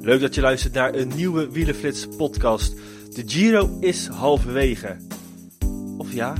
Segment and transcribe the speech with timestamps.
[0.00, 2.74] Leuk dat je luistert naar een nieuwe Wielenflits podcast.
[3.14, 4.96] De Giro is halverwege.
[5.96, 6.34] Of ja,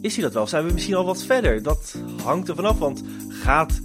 [0.00, 0.46] is hij dat wel?
[0.46, 1.62] Zijn we misschien al wat verder?
[1.62, 3.80] Dat hangt er vanaf, want gaat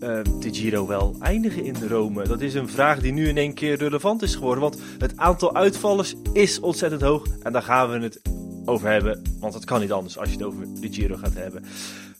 [0.00, 2.24] uh, de Giro wel eindigen in Rome?
[2.24, 5.54] Dat is een vraag die nu in één keer relevant is geworden, want het aantal
[5.54, 8.20] uitvallers is ontzettend hoog en daar gaan we het
[8.64, 11.64] over hebben, want het kan niet anders als je het over de Giro gaat hebben.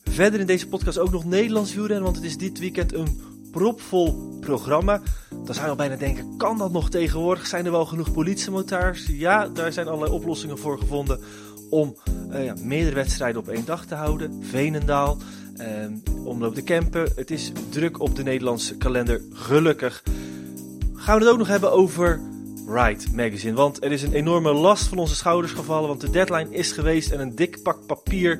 [0.03, 3.21] Verder in deze podcast ook nog Nederlands wielrennen, want het is dit weekend een
[3.53, 5.01] propvol programma.
[5.29, 7.47] Dan zou je al bijna denken, kan dat nog tegenwoordig?
[7.47, 9.05] Zijn er wel genoeg politiemotards?
[9.07, 11.19] Ja, daar zijn allerlei oplossingen voor gevonden
[11.69, 11.95] om
[12.31, 14.43] uh, ja, meerdere wedstrijden op één dag te houden.
[14.43, 15.17] Venendaal,
[15.57, 17.11] uh, Omloop de Kempen.
[17.15, 20.03] Het is druk op de Nederlandse kalender, gelukkig.
[20.93, 22.19] Gaan we het ook nog hebben over
[22.67, 23.53] Ride Magazine.
[23.53, 25.87] Want er is een enorme last van onze schouders gevallen.
[25.87, 28.39] Want de deadline is geweest en een dik pak papier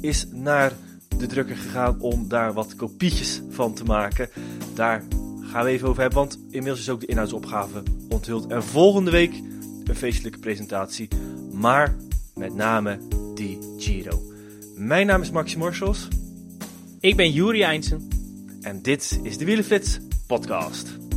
[0.00, 0.72] is naar
[1.16, 4.28] de drukker gegaan om daar wat kopietjes van te maken.
[4.74, 5.04] Daar
[5.40, 8.46] gaan we even over hebben, want inmiddels is ook de inhoudsopgave onthuld.
[8.46, 9.42] En volgende week
[9.84, 11.08] een feestelijke presentatie,
[11.52, 11.96] maar
[12.34, 12.98] met name
[13.34, 14.22] die Giro.
[14.76, 16.08] Mijn naam is Maxi Morsels.
[17.00, 18.08] Ik ben Juri Eindsen.
[18.60, 21.07] En dit is de Wielenflits podcast.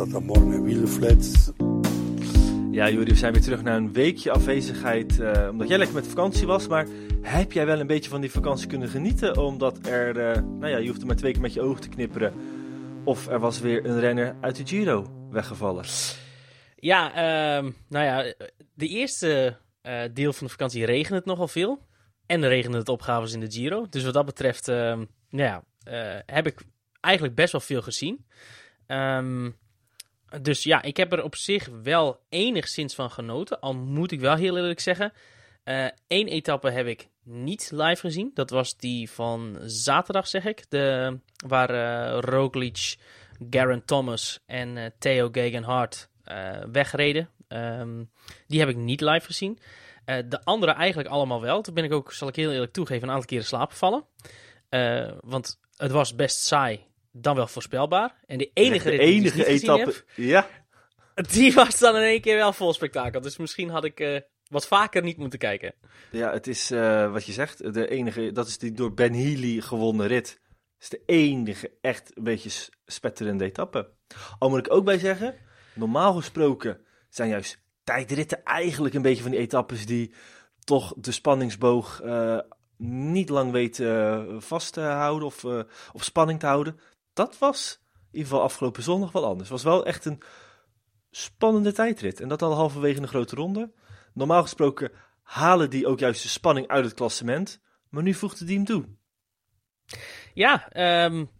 [0.00, 1.50] En dan er morgen een wielflits.
[2.70, 5.18] Ja, Juri, we zijn weer terug naar een weekje afwezigheid.
[5.18, 6.68] Uh, omdat jij lekker met vakantie was.
[6.68, 6.86] Maar
[7.22, 9.36] heb jij wel een beetje van die vakantie kunnen genieten?
[9.36, 12.32] Omdat er, uh, nou ja, je hoefde maar twee keer met je ogen te knipperen.
[13.04, 15.84] Of er was weer een renner uit de Giro weggevallen.
[16.76, 18.34] Ja, uh, nou ja,
[18.74, 21.86] de eerste uh, deel van de vakantie regende het nogal veel.
[22.26, 23.86] En regende het opgaves in de Giro.
[23.90, 25.64] Dus wat dat betreft, nou ja,
[26.26, 26.60] heb ik
[27.00, 28.26] eigenlijk best wel veel gezien.
[28.86, 29.58] Um,
[30.42, 33.60] dus ja, ik heb er op zich wel enigszins van genoten.
[33.60, 35.12] Al moet ik wel heel eerlijk zeggen.
[35.64, 38.30] Eén uh, etappe heb ik niet live gezien.
[38.34, 40.70] Dat was die van zaterdag, zeg ik.
[40.70, 42.96] De, waar uh, Roglic,
[43.50, 46.08] Garen Thomas en uh, Theo Gegenhardt
[46.72, 47.28] wegreden.
[47.48, 48.10] Um,
[48.46, 49.58] die heb ik niet live gezien.
[50.04, 51.62] de andere eigenlijk allemaal wel.
[51.62, 54.04] Toen ben ik ook, zal ik heel eerlijk toegeven, een aantal keren slapen vallen.
[55.20, 58.14] want het was best saai dan wel voorspelbaar.
[58.26, 60.48] En de enige, de enige etappe, heb, ja.
[61.32, 63.20] die was dan in één keer wel vol spektakel.
[63.20, 65.74] Dus misschien had ik uh, wat vaker niet moeten kijken.
[66.10, 69.60] Ja, het is uh, wat je zegt, de enige, dat is die door Ben Healy
[69.60, 70.40] gewonnen rit.
[70.78, 73.90] Dat is de enige echt een beetje spetterende etappe.
[74.38, 75.34] Al moet ik ook bij zeggen,
[75.74, 80.14] normaal gesproken zijn juist tijdritten eigenlijk een beetje van die etappes die
[80.64, 82.38] toch de spanningsboog uh,
[82.76, 85.44] niet lang weten vast te houden of,
[85.92, 86.80] of spanning te houden
[87.20, 89.48] dat was in ieder geval afgelopen zondag wel anders.
[89.48, 90.22] Het was wel echt een
[91.10, 92.20] spannende tijdrit.
[92.20, 93.72] En dat al halverwege een grote ronde.
[94.14, 94.90] Normaal gesproken
[95.22, 97.60] halen die ook juist de spanning uit het klassement.
[97.88, 98.84] Maar nu voegde die hem toe.
[100.34, 101.30] Ja, um,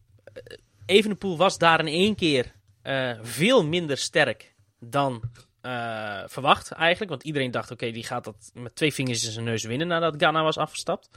[0.86, 5.22] Evenepoel was daar in één keer uh, veel minder sterk dan
[5.62, 7.10] uh, verwacht eigenlijk.
[7.10, 10.14] Want iedereen dacht, oké, die gaat dat met twee vingers in zijn neus winnen nadat
[10.16, 11.10] Ghana was afgestapt.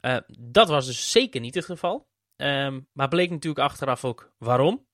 [0.00, 2.06] Uh, dat was dus zeker niet het geval.
[2.40, 4.86] Um, maar bleek natuurlijk achteraf ook waarom.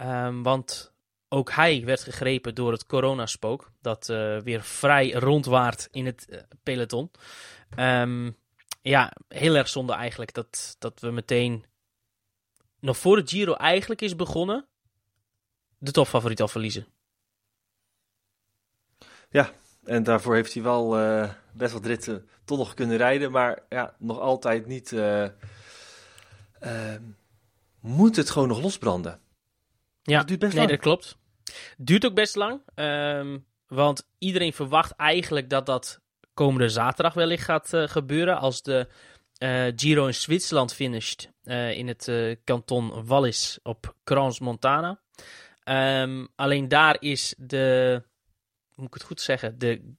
[0.00, 0.94] Um, want
[1.28, 3.72] ook hij werd gegrepen door het coronaspook.
[3.80, 7.10] Dat uh, weer vrij rondwaart in het uh, peloton.
[7.76, 8.36] Um,
[8.82, 11.64] ja, heel erg zonde eigenlijk dat, dat we meteen,
[12.80, 14.68] nog voor de Giro eigenlijk is begonnen,
[15.78, 16.86] de topfavoriet al verliezen.
[19.30, 19.52] Ja,
[19.84, 23.30] en daarvoor heeft hij wel uh, best wat ritten toch nog kunnen rijden.
[23.30, 24.92] Maar ja, nog altijd niet
[26.60, 26.94] uh,
[27.80, 29.20] moet het gewoon nog losbranden.
[30.02, 30.76] Ja, dat duurt best nee, lang.
[30.76, 31.18] dat klopt.
[31.76, 32.62] Duurt ook best lang.
[32.74, 36.00] Um, want iedereen verwacht eigenlijk dat dat
[36.34, 38.38] komende zaterdag wellicht gaat uh, gebeuren.
[38.38, 38.88] Als de
[39.42, 42.12] uh, Giro in Zwitserland finisht uh, in het
[42.44, 45.00] kanton Wallis op Crans Montana.
[45.64, 48.02] Um, alleen daar is de,
[48.74, 49.94] moet ik het goed zeggen, de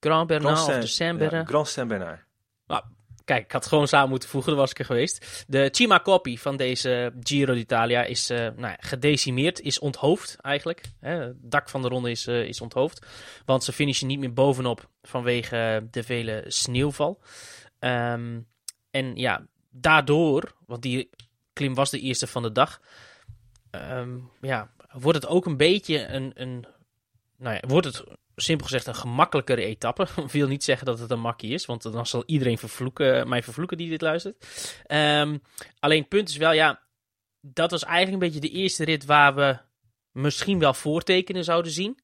[0.00, 1.42] Grand Bernard Grand of de Saint Bernard.
[1.42, 2.24] Ja, Grand Saint Bernard.
[2.66, 2.82] Nou,
[3.24, 5.44] kijk, ik had het gewoon samen moeten voegen, dan was ik er geweest.
[5.48, 10.82] De Cima Coppi van deze Giro d'Italia is uh, nou ja, gedecimeerd, is onthoofd eigenlijk.
[11.00, 13.06] Hè, het dak van de ronde is, uh, is onthoofd.
[13.44, 17.22] Want ze finishen niet meer bovenop vanwege de vele sneeuwval.
[17.78, 18.46] Um,
[18.90, 21.10] en ja, daardoor, want die
[21.52, 22.80] klim was de eerste van de dag,
[23.70, 26.66] um, ja, wordt het ook een beetje een, een
[27.36, 28.04] nou ja, wordt het
[28.36, 30.02] simpel gezegd een gemakkelijkere etappe.
[30.24, 33.42] Ik wil niet zeggen dat het een makkie is, want dan zal iedereen vervloeken, mij
[33.42, 34.46] vervloeken die dit luistert.
[34.86, 35.42] Um,
[35.78, 36.82] alleen punt is wel, ja,
[37.40, 39.58] dat was eigenlijk een beetje de eerste rit waar we
[40.10, 41.98] misschien wel voortekenen zouden zien.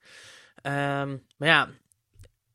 [0.62, 1.68] Um, maar ja,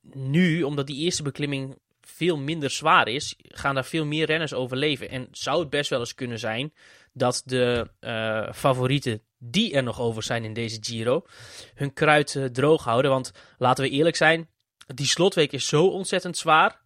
[0.01, 5.10] nu, omdat die eerste beklimming veel minder zwaar is, gaan daar veel meer renners overleven.
[5.10, 6.74] En zou het best wel eens kunnen zijn
[7.15, 11.25] dat de uh, favorieten die er nog over zijn in deze Giro,
[11.73, 13.12] hun kruid uh, droog houden.
[13.12, 14.50] Want laten we eerlijk zijn,
[14.95, 16.81] die slotweek is zo ontzettend zwaar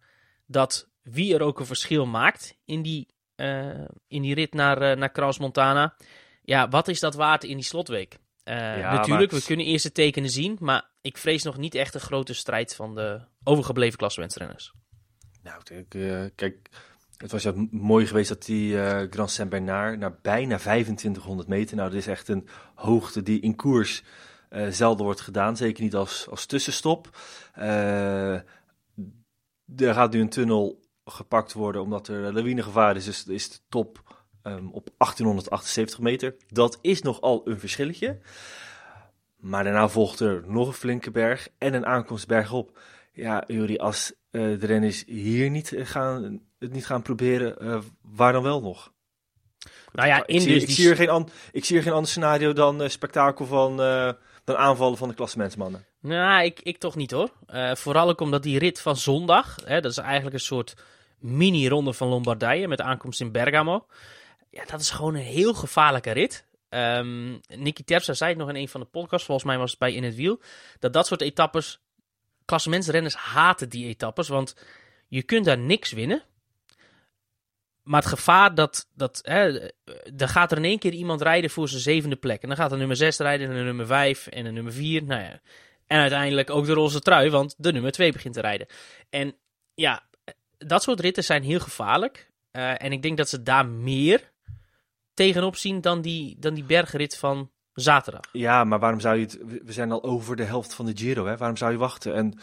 [0.46, 5.10] dat wie er ook een verschil maakt in die, uh, in die rit naar, naar
[5.10, 5.96] Kraus Montana,
[6.42, 8.18] ja, wat is dat waard in die slotweek?
[8.44, 9.40] Ja, natuurlijk, maar...
[9.40, 12.94] we kunnen eerste tekenen zien, maar ik vrees nog niet echt een grote strijd van
[12.94, 14.72] de overgebleven klassementsrenners.
[15.42, 15.62] Nou,
[16.34, 16.68] kijk,
[17.20, 21.88] het was ja mooi geweest dat die uh, Grand Saint-Bernard naar bijna 2500 meter, nou
[21.88, 24.02] dat is echt een hoogte die in koers
[24.50, 27.18] uh, zelden wordt gedaan, zeker niet als, als tussenstop.
[27.58, 28.34] Uh,
[29.76, 34.18] er gaat nu een tunnel gepakt worden omdat er lawinegevaar is, dus is de top
[34.42, 36.36] um, op 1878 meter.
[36.48, 38.18] Dat is nogal een verschilletje.
[39.36, 42.78] Maar daarna volgt er nog een flinke berg en een aankomst bergop.
[43.12, 48.42] Ja, Juri, als de renners hier niet gaan, het niet gaan proberen, uh, waar dan
[48.42, 48.92] wel nog?
[49.92, 52.82] Nou ja, ik, zie, ik, zie er geen ik zie er geen ander scenario dan
[52.82, 53.76] uh, spektakel van
[54.44, 55.84] dan aanvallen van de klassementsmannen.
[56.00, 57.30] Nou, ik, ik toch niet hoor.
[57.76, 60.74] vooral ook omdat die rit van zondag, hè, dat is eigenlijk een soort
[61.18, 63.86] mini-ronde van Lombardije met aankomst in Bergamo.
[64.50, 66.48] Ja, dat is gewoon een heel gevaarlijke rit.
[66.68, 69.78] Um, Nicky Terpstra zei het nog in een van de podcasts, volgens mij was het
[69.78, 70.40] bij In het Wiel,
[70.78, 71.80] dat dat soort etappes
[72.50, 74.54] klassementsrenners haten die etappes, want
[75.08, 76.22] je kunt daar niks winnen.
[77.82, 79.70] Maar het gevaar dat, dat hè,
[80.16, 82.42] er gaat er in één keer iemand rijden voor zijn zevende plek.
[82.42, 85.04] En dan gaat er nummer 6 rijden en de nummer 5 en de nummer 4.
[85.04, 85.40] Nou ja.
[85.86, 88.66] En uiteindelijk ook de roze trui, want de nummer 2 begint te rijden.
[89.10, 89.36] En
[89.74, 90.02] ja,
[90.58, 92.30] dat soort ritten zijn heel gevaarlijk.
[92.52, 94.32] Uh, en ik denk dat ze daar meer
[95.14, 97.50] tegenop zien dan die, dan die bergrit van
[97.80, 98.22] zaterdag.
[98.32, 99.38] Ja, maar waarom zou je het...
[99.64, 101.36] We zijn al over de helft van de Giro, hè?
[101.36, 102.14] Waarom zou je wachten?
[102.14, 102.38] En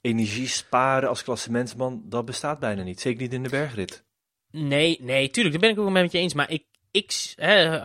[0.00, 3.00] energie sparen als klassementsman, dat bestaat bijna niet.
[3.00, 4.04] Zeker niet in de bergrit.
[4.50, 6.34] Nee, nee, tuurlijk, daar ben ik ook met je eens.
[6.34, 7.80] Maar ik, ik hè,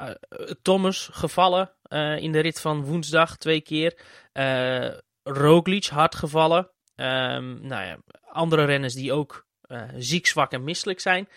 [0.61, 3.99] Thomas gevallen uh, in de rit van woensdag twee keer.
[4.33, 4.89] Uh,
[5.23, 6.71] Roglic hard gevallen.
[6.95, 7.97] Um, nou ja,
[8.31, 11.27] andere renners die ook uh, ziek, zwak en misselijk zijn.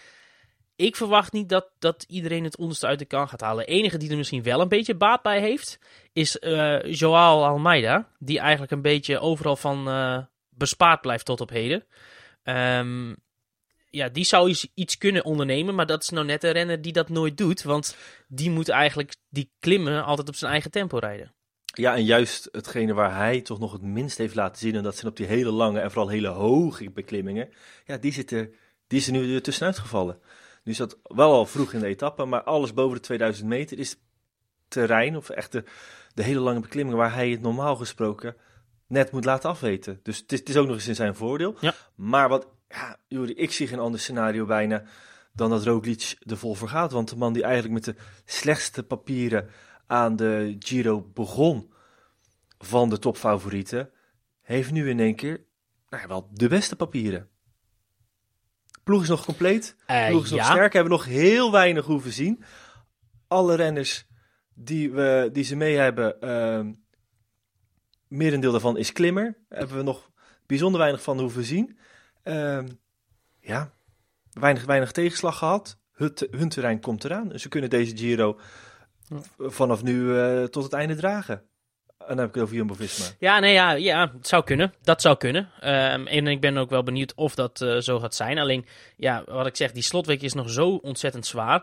[0.80, 3.66] Ik verwacht niet dat, dat iedereen het onderste uit de kan gaat halen.
[3.66, 5.78] De enige die er misschien wel een beetje baat bij heeft,
[6.12, 8.08] is uh, Joao Almeida.
[8.18, 10.18] Die eigenlijk een beetje overal van uh,
[10.48, 11.84] bespaard blijft tot op heden.
[12.44, 13.16] Um,
[13.90, 16.92] ja, die zou iets, iets kunnen ondernemen, maar dat is nou net een renner die
[16.92, 17.62] dat nooit doet.
[17.62, 17.96] Want
[18.28, 21.34] die moet eigenlijk die klimmen altijd op zijn eigen tempo rijden.
[21.64, 24.96] Ja, en juist hetgene waar hij toch nog het minst heeft laten zien, en dat
[24.96, 27.48] zijn op die hele lange en vooral hele hoge beklimmingen,
[27.84, 28.54] ja, die, zitten,
[28.86, 30.20] die is er nu tussenuit gevallen.
[30.62, 33.78] Nu is dat wel al vroeg in de etappe, maar alles boven de 2000 meter
[33.78, 33.96] is
[34.68, 35.64] terrein, of echt de,
[36.14, 38.36] de hele lange beklimmingen waar hij het normaal gesproken
[38.86, 40.00] net moet laten afweten.
[40.02, 41.56] Dus het is, het is ook nog eens in zijn voordeel.
[41.60, 41.74] Ja.
[41.94, 44.82] Maar wat, ja, Juri, ik zie geen ander scenario bijna
[45.32, 46.92] dan dat Roglic er vol voor gaat.
[46.92, 49.50] Want de man die eigenlijk met de slechtste papieren
[49.86, 51.72] aan de Giro begon
[52.58, 53.90] van de topfavorieten,
[54.42, 55.44] heeft nu in één keer
[55.88, 57.28] nou ja, wel de beste papieren.
[58.90, 59.76] Ploeg is nog compleet.
[59.86, 60.72] Uh, ploeg is nog sterk.
[60.72, 62.44] Hebben we nog heel weinig hoeven zien.
[63.28, 64.06] Alle renners
[64.54, 66.72] die, we, die ze mee hebben, uh,
[68.08, 69.38] merendeel daarvan is klimmer.
[69.48, 70.10] Hebben we nog
[70.46, 71.78] bijzonder weinig van hoeven zien.
[72.24, 72.62] Uh,
[73.40, 73.72] ja,
[74.32, 75.78] weinig, weinig tegenslag gehad.
[75.92, 77.38] Hun, hun terrein komt eraan.
[77.38, 78.40] Ze kunnen deze Giro
[79.38, 81.49] vanaf nu uh, tot het einde dragen.
[82.00, 83.06] En dan heb ik het over Jumbo-Visma.
[83.18, 84.74] Ja, nee, ja, ja, het zou kunnen.
[84.82, 85.50] Dat zou kunnen.
[85.64, 88.38] Um, en ik ben ook wel benieuwd of dat uh, zo gaat zijn.
[88.38, 88.66] Alleen,
[88.96, 91.62] ja, wat ik zeg, die slotweek is nog zo ontzettend zwaar.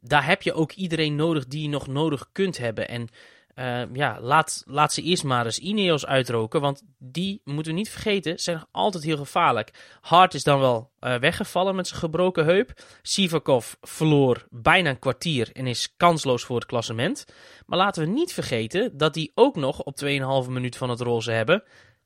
[0.00, 2.88] Daar heb je ook iedereen nodig die je nog nodig kunt hebben.
[2.88, 3.08] En
[3.54, 6.60] uh, ja, laat, laat ze eerst maar eens Ineos uitroken.
[6.60, 9.98] Want die, moeten we niet vergeten, zijn nog altijd heel gevaarlijk.
[10.00, 12.82] Hart is dan wel uh, weggevallen met zijn gebroken heup.
[13.02, 17.24] Sivakov verloor bijna een kwartier en is kansloos voor het klassement.
[17.66, 21.30] Maar laten we niet vergeten dat die ook nog op 2,5 minuut van het roze
[21.30, 21.62] hebben.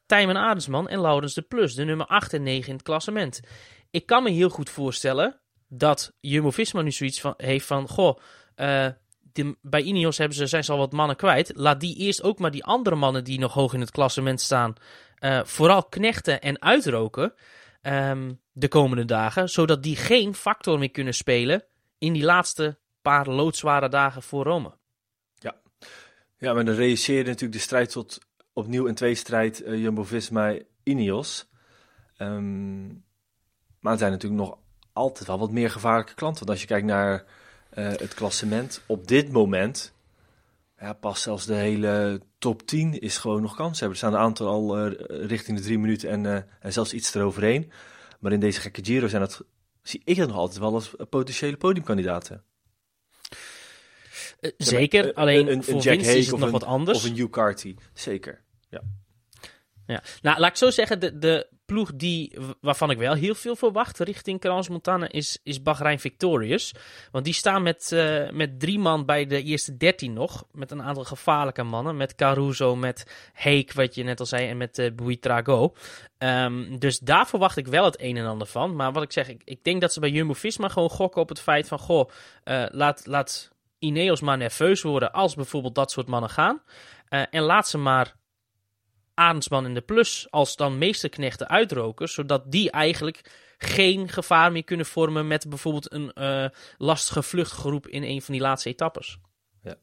[0.07, 3.40] Tijmen Adensman en Laurens de Plus, de nummer 8 en 9 in het klassement.
[3.90, 7.88] ik kan me heel goed voorstellen dat Jumbo-Visma nu zoiets van, heeft van...
[7.88, 8.19] Goh,
[8.55, 8.87] eh,
[9.62, 11.52] bij Ineos hebben ze, zijn ze al wat mannen kwijt.
[11.54, 14.75] Laat die eerst ook maar die andere mannen die nog hoog in het klassement staan...
[15.18, 17.35] eh, vooral knechten en uitroken
[17.80, 19.49] ehm, de komende dagen.
[19.49, 21.64] Zodat die geen factor meer kunnen spelen
[21.99, 24.76] in die laatste paar loodzware dagen voor Rome.
[26.38, 28.18] Ja, maar dan realiseerde natuurlijk de strijd tot
[28.52, 31.49] opnieuw een tweestrijd uh, Jumbo-Visma-Ineos.
[32.16, 32.87] Ehm,
[33.80, 34.59] maar er zijn natuurlijk nog
[34.92, 36.38] altijd wel wat meer gevaarlijke klanten.
[36.38, 37.25] Want als je kijkt naar
[37.79, 39.93] eh, het klassement op dit moment...
[40.81, 43.99] Ja, pas zelfs de hele top 10 is gewoon nog kans hebben.
[43.99, 47.15] Er staan een aantal al eh, richting de drie minuten en, eh, en zelfs iets
[47.15, 47.73] eroverheen.
[48.21, 49.45] Maar in deze gekke Giro zijn dat,
[49.83, 52.45] zie ik dat nog altijd wel als potentiële podiumkandidaten.
[54.57, 56.99] Zeker, Een- alleen een- een voor Jack Hague is het nog een- wat anders.
[56.99, 58.43] Of een Hugh Carty, zeker.
[59.87, 60.03] Ja.
[60.23, 63.99] Nou, laat ik zo zeggen, de, de ploeg die, waarvan ik wel heel veel verwacht
[63.99, 66.75] richting Crans Montana is, is Bahrein Victorious.
[67.11, 70.45] Want die staan met, eh, met drie man bij de eerste dertien nog.
[70.53, 71.97] Met een aantal gevaarlijke mannen.
[71.97, 75.75] Met Caruso, met Heek, wat je net al zei, en met uh, Buitrago.
[76.19, 78.77] Ehm, dus daar verwacht ik wel het een en ander van.
[78.77, 81.69] Maar wat ik zeg, ik, denk dat ze bij Jumbo-Visma gewoon gokken op het feit
[81.69, 81.79] van...
[81.79, 82.11] Goh,
[82.45, 86.63] eh, laat, laat Ineos maar nerveus worden als bijvoorbeeld dat soort mannen gaan.
[87.09, 88.18] En laat ze maar
[89.19, 93.21] Arendsman in de plus als dan meesterknechten uitroken, zodat die eigenlijk
[93.59, 96.47] geen gevaar meer kunnen vormen met bijvoorbeeld een eh,
[96.77, 99.19] lastige vluchtgroep in een van die laatste etappes.
[99.63, 99.77] Ja.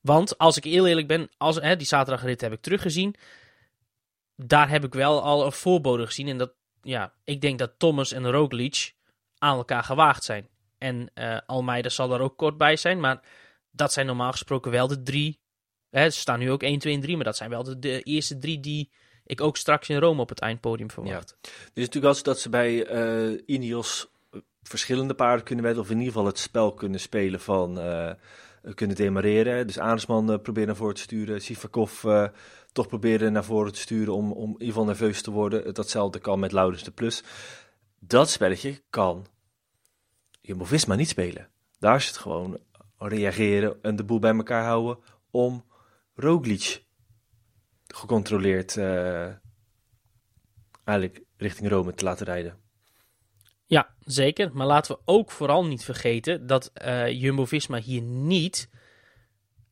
[0.00, 3.14] Want als ik heel eerlijk ben, als, hè, die zaterdagrit heb ik teruggezien,
[4.36, 6.28] daar heb ik wel al een voorbode gezien.
[6.28, 6.52] En dat,
[6.82, 8.94] ja, ik denk dat Thomas en Roglic
[9.38, 10.48] aan elkaar gewaagd zijn.
[10.78, 13.20] En eh Almeida zal er ook kort bij zijn, maar
[13.70, 15.40] dat zijn normaal gesproken wel de drie
[16.04, 18.60] Ze staan nu ook 1, 2 en 3, maar dat zijn wel de, eerste drie
[18.60, 18.90] die
[19.24, 21.36] ik ook straks in Rome op het eindpodium verwacht.
[21.74, 24.10] Is natuurlijk zo dat ze bij eh Ineos
[24.62, 28.10] verschillende paarden kunnen wedden, of in ieder geval het spel kunnen spelen van eh,
[28.74, 29.66] kunnen demareren.
[29.66, 32.28] Dus Arendsman uh, proberen naar voren te sturen, Sivakov uh,
[32.72, 35.74] toch proberen naar voren te sturen om, om in ieder geval nerveus te worden.
[35.74, 37.22] Datzelfde kan met Laurens de Plus.
[37.98, 39.26] Dat spelletje kan
[40.40, 41.48] Jumbo-Visma niet spelen.
[41.78, 42.58] Daar is het gewoon
[42.98, 44.98] reageren en de boel bij elkaar houden
[45.30, 45.64] om
[46.16, 46.84] Roglic
[47.86, 49.32] gecontroleerd uh,
[50.84, 52.58] eigenlijk richting Rome te laten rijden.
[53.66, 54.50] Ja, zeker.
[54.54, 58.68] Maar laten we ook vooral niet vergeten dat uh, Jumbo-Visma hier niet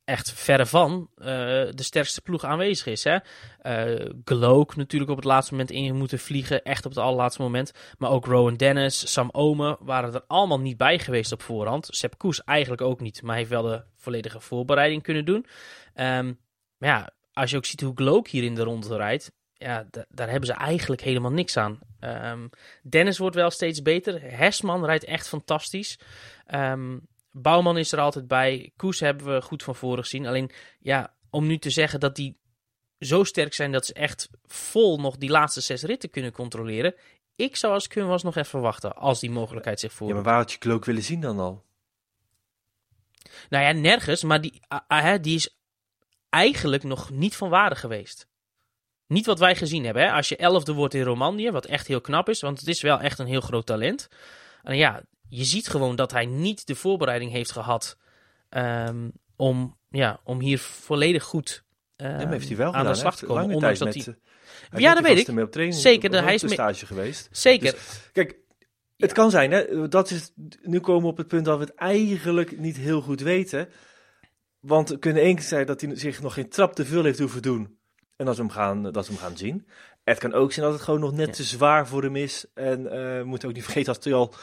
[0.05, 1.27] echt verre van uh,
[1.71, 3.05] de sterkste ploeg aanwezig is.
[3.05, 3.19] Hè?
[3.63, 7.73] Uh, Gloak natuurlijk op het laatste moment in moeten vliegen, echt op het allerlaatste moment.
[7.99, 11.87] Maar ook Rowan Dennis, Sam Ome waren er allemaal niet bij geweest op voorhand.
[11.91, 15.47] Sepp Koes eigenlijk ook niet, maar heeft wel de volledige voorbereiding kunnen doen.
[15.95, 16.41] Um,
[16.79, 20.31] maar ja, als je ook ziet hoe Gloak hier in de ronde rijdt, ja, daar
[20.31, 21.79] hebben ze eigenlijk helemaal niks aan.
[22.01, 22.51] Um,
[22.83, 24.21] Dennis wordt wel steeds beter.
[24.23, 25.99] Hesman rijdt echt fantastisch.
[26.55, 28.73] Um, Bouwman is er altijd bij.
[28.77, 30.27] Koes hebben we goed van voren gezien.
[30.27, 30.51] Alleen,
[30.81, 32.39] ja, om nu te zeggen dat die
[32.99, 36.95] zo sterk zijn dat ze echt vol nog die laatste zes ritten kunnen controleren.
[37.37, 40.17] Ik zou als Kun was nog even wachten, als die mogelijkheid zich voordoet.
[40.17, 41.65] Ja, maar waar had je Klook willen zien dan al?
[43.49, 45.57] Nou ja, nergens, maar die, uh, die is
[46.29, 48.29] eigenlijk nog niet van waarde geweest.
[49.07, 50.03] Niet wat wij gezien hebben.
[50.03, 50.13] Hè?
[50.13, 53.01] Als je elfde wordt in Romandie, wat echt heel knap is, want het is wel
[53.01, 54.09] echt een heel groot talent.
[54.63, 55.03] En ja,
[55.37, 57.97] je ziet gewoon dat hij niet de voorbereiding heeft gehad
[58.51, 61.65] um, om, ja, om hier volledig goed
[61.97, 63.55] ja, heeft hij wel aan gedaan, de slag te komen.
[63.55, 64.81] Ondanks dat met, hij...
[64.81, 65.33] Ja, dat weet ik.
[65.33, 66.53] Mee op training, Zeker, op, op hij is mee...
[66.53, 67.29] stage geweest.
[67.31, 67.73] Zeker.
[67.73, 68.37] Dus, kijk,
[68.97, 71.75] het kan zijn, hè, dat is, nu komen we op het punt dat we het
[71.75, 73.69] eigenlijk niet heel goed weten.
[74.61, 77.19] Want we kunnen één keer zijn dat hij zich nog geen trap te veel heeft
[77.19, 77.79] hoeven doen.
[78.17, 79.67] En dat we hem gaan, dat we hem gaan zien.
[80.05, 81.33] Het kan ook zijn dat het gewoon nog net ja.
[81.33, 82.47] te zwaar voor hem is.
[82.55, 84.35] En uh, we moeten ook niet vergeten dat hij al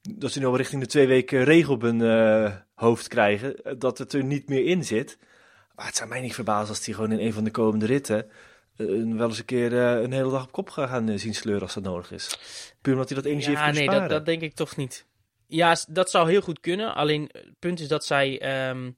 [0.00, 3.98] dat ze nu al richting de twee weken regel op hun uh, hoofd krijgen, dat
[3.98, 5.18] het er niet meer in zit.
[5.74, 8.30] Maar het zou mij niet verbazen als hij gewoon in een van de komende ritten
[8.76, 11.74] uh, wel eens een keer uh, een hele dag op kop gaan zien sleuren als
[11.74, 12.38] dat nodig is.
[12.80, 14.00] Puur omdat hij dat energie ja, heeft nee, sparen.
[14.00, 15.06] dat, dat denk ik toch niet.
[15.46, 16.94] Ja, dat zou heel goed kunnen.
[16.94, 18.96] Alleen het punt is dat zij um,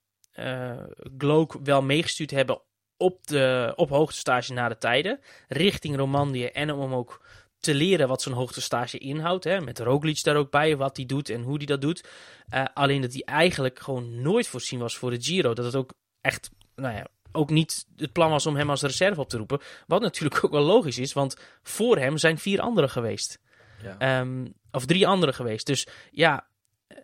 [1.19, 2.61] Gloak wel meegestuurd hebben
[3.01, 7.21] op, de, op hoogtestage na de tijden, richting Romandie en om hem ook
[7.61, 9.45] te leren wat zo'n hoogtestage inhoudt.
[9.45, 12.09] Hè, met Roglic daar ook bij, wat hij doet en hoe hij dat doet.
[12.55, 15.55] Uh, alleen dat hij eigenlijk gewoon nooit voorzien was voor de Giro.
[15.55, 19.21] Dat het ook echt, nou ja, ook niet het plan was om hem als reserve
[19.21, 19.61] op te roepen.
[19.87, 23.41] Wat natuurlijk ook wel logisch is, want voor hem zijn vier anderen geweest.
[23.83, 24.21] Ja.
[24.21, 25.67] Um, of drie anderen geweest.
[25.67, 26.47] Dus ja,
[26.89, 26.99] uh,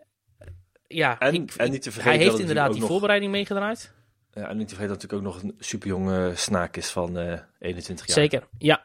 [0.87, 3.93] ja en, ik, en niet te vergeten hij heeft inderdaad die nog, voorbereiding meegedraaid.
[4.33, 7.39] Ja, en niet te vergeten dat natuurlijk ook nog een superjonge snaak is van uh,
[7.59, 8.15] 21 jaar.
[8.15, 8.83] Zeker, ja.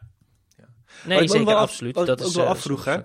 [1.04, 1.94] Nee, ik zeker, wel af- absoluut.
[1.94, 2.96] wat ik dat ook is wel eh, afvroeg, hè?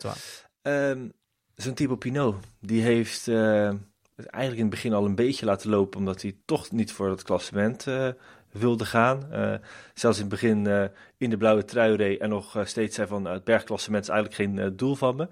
[0.62, 1.08] Ehm,
[1.56, 6.00] Zo'n Thibaut Pinot, die heeft het eigenlijk in het begin al een beetje laten lopen,
[6.00, 8.08] omdat hij toch niet voor het klassement eh,
[8.52, 9.28] wilde gaan.
[9.94, 13.36] Zelfs in het begin in de blauwe trui reed en nog steeds zei van, nou,
[13.36, 15.28] het bergklassement is eigenlijk geen doel van me.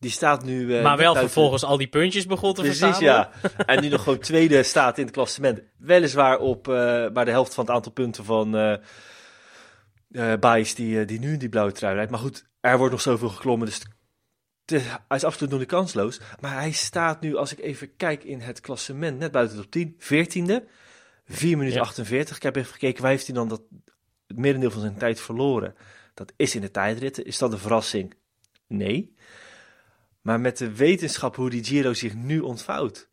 [0.00, 0.82] Die staat nu...
[0.82, 3.28] maar wel vervolgens al die puntjes begon te Precies, verzamelen.
[3.42, 3.64] ja.
[3.66, 5.60] En nu nog gewoon tweede staat in het klassement.
[5.76, 8.54] Weliswaar op eh bij de helft van het aantal punten van
[10.10, 12.10] eh Baes die, eh, die nu in die blauwe trui rijdt.
[12.10, 13.80] Maar goed, er wordt nog zoveel geklommen, dus
[14.74, 16.20] hij is absoluut nog niet kansloos.
[16.40, 19.70] Maar hij staat nu, als ik even kijk in het klassement, net buiten de top
[19.70, 20.68] 10, 14e.
[21.26, 21.84] 4 minuten Ja.
[21.84, 22.36] 48.
[22.36, 23.62] Ik heb even gekeken, waar heeft hij dan dat,
[24.26, 25.74] het merendeel van zijn tijd verloren?
[26.14, 27.24] Dat is in de tijdritten.
[27.24, 28.14] Is dat een verrassing?
[28.66, 29.14] Nee.
[30.20, 33.08] Maar met de wetenschap hoe die Giro zich nu ontvouwt.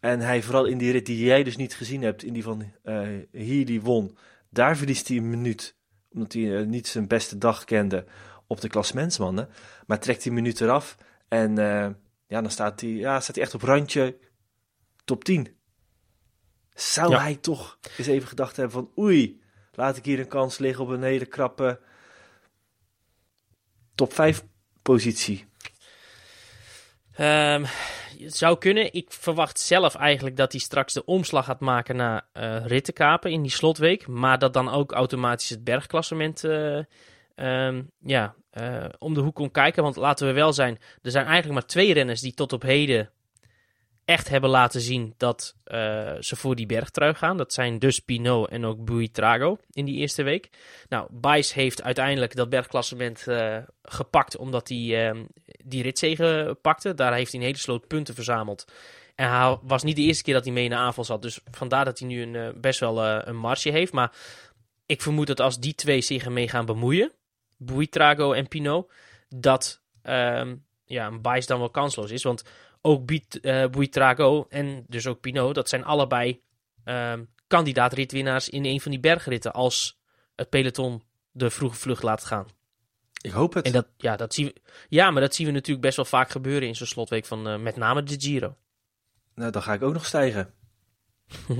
[0.00, 2.72] En hij vooral in die rit die jij dus niet gezien hebt, in die van
[2.82, 4.16] eh Healy won.
[4.50, 5.75] Daar verliest hij een minuut.
[6.16, 8.04] Omdat hij eh, niet zijn beste dag kende
[8.46, 9.48] op de klassementsmannen.
[9.86, 10.96] Maar trekt hij een minuut eraf.
[11.28, 11.90] En eh,
[12.26, 14.18] ja, dan staat hij, ja, staat hij echt op randje
[15.04, 15.56] top 10.
[16.74, 17.20] Zou Ja.
[17.20, 19.40] hij toch eens even gedacht hebben van oei,
[19.72, 21.80] laat ik hier een kans liggen op een hele krappe
[23.94, 24.44] top 5
[24.82, 25.44] positie.
[27.16, 27.64] Ehm,
[28.18, 28.92] het zou kunnen.
[28.92, 33.42] Ik verwacht zelf eigenlijk dat hij straks de omslag gaat maken naar eh rittenkapen in
[33.42, 34.06] die slotweek.
[34.06, 36.78] Maar dat dan ook automatisch het bergklassement eh,
[37.34, 39.82] ehm, ja, eh, om de hoek kon kijken.
[39.82, 43.10] Want laten we wel zijn, er zijn eigenlijk maar twee renners die tot op heden
[44.06, 47.36] echt hebben laten zien dat eh, ze voor die bergtrui gaan.
[47.36, 50.50] Dat zijn dus Pinot en ook Buitrago in die eerste week.
[50.88, 55.24] Nou, Bijs heeft uiteindelijk dat bergklassement eh, gepakt omdat hij ehm,
[55.64, 56.94] die ritzegen pakte.
[56.94, 58.64] Daar heeft hij een hele sloot punten verzameld.
[59.14, 61.22] En hij was niet de eerste keer dat hij mee in de aanval zat.
[61.22, 63.92] Dus vandaar dat hij nu een, eh, best wel een marge heeft.
[63.92, 64.12] Maar
[64.86, 67.12] ik vermoed dat als die twee zich ermee gaan bemoeien,
[67.56, 68.92] Buitrago en Pinot,
[69.28, 72.22] dat ehm, ja, een Bijs dan wel kansloos is.
[72.22, 72.44] Want
[72.86, 76.40] ook Biet- eh, Buitrago en dus ook Pinot, dat zijn allebei
[76.84, 79.52] ehm kandidaat ritwinnaars in een van die bergritten.
[79.52, 79.98] Als
[80.36, 82.46] het peloton de vroege vlucht laat gaan.
[83.20, 83.66] Ik hoop het.
[83.66, 84.54] En dat, ja, dat zien we,
[84.88, 87.58] ja, maar dat zien we natuurlijk best wel vaak gebeuren in zo'n slotweek van eh,
[87.58, 88.56] met name de Giro.
[89.34, 90.52] Nou, dan ga ik ook nog stijgen.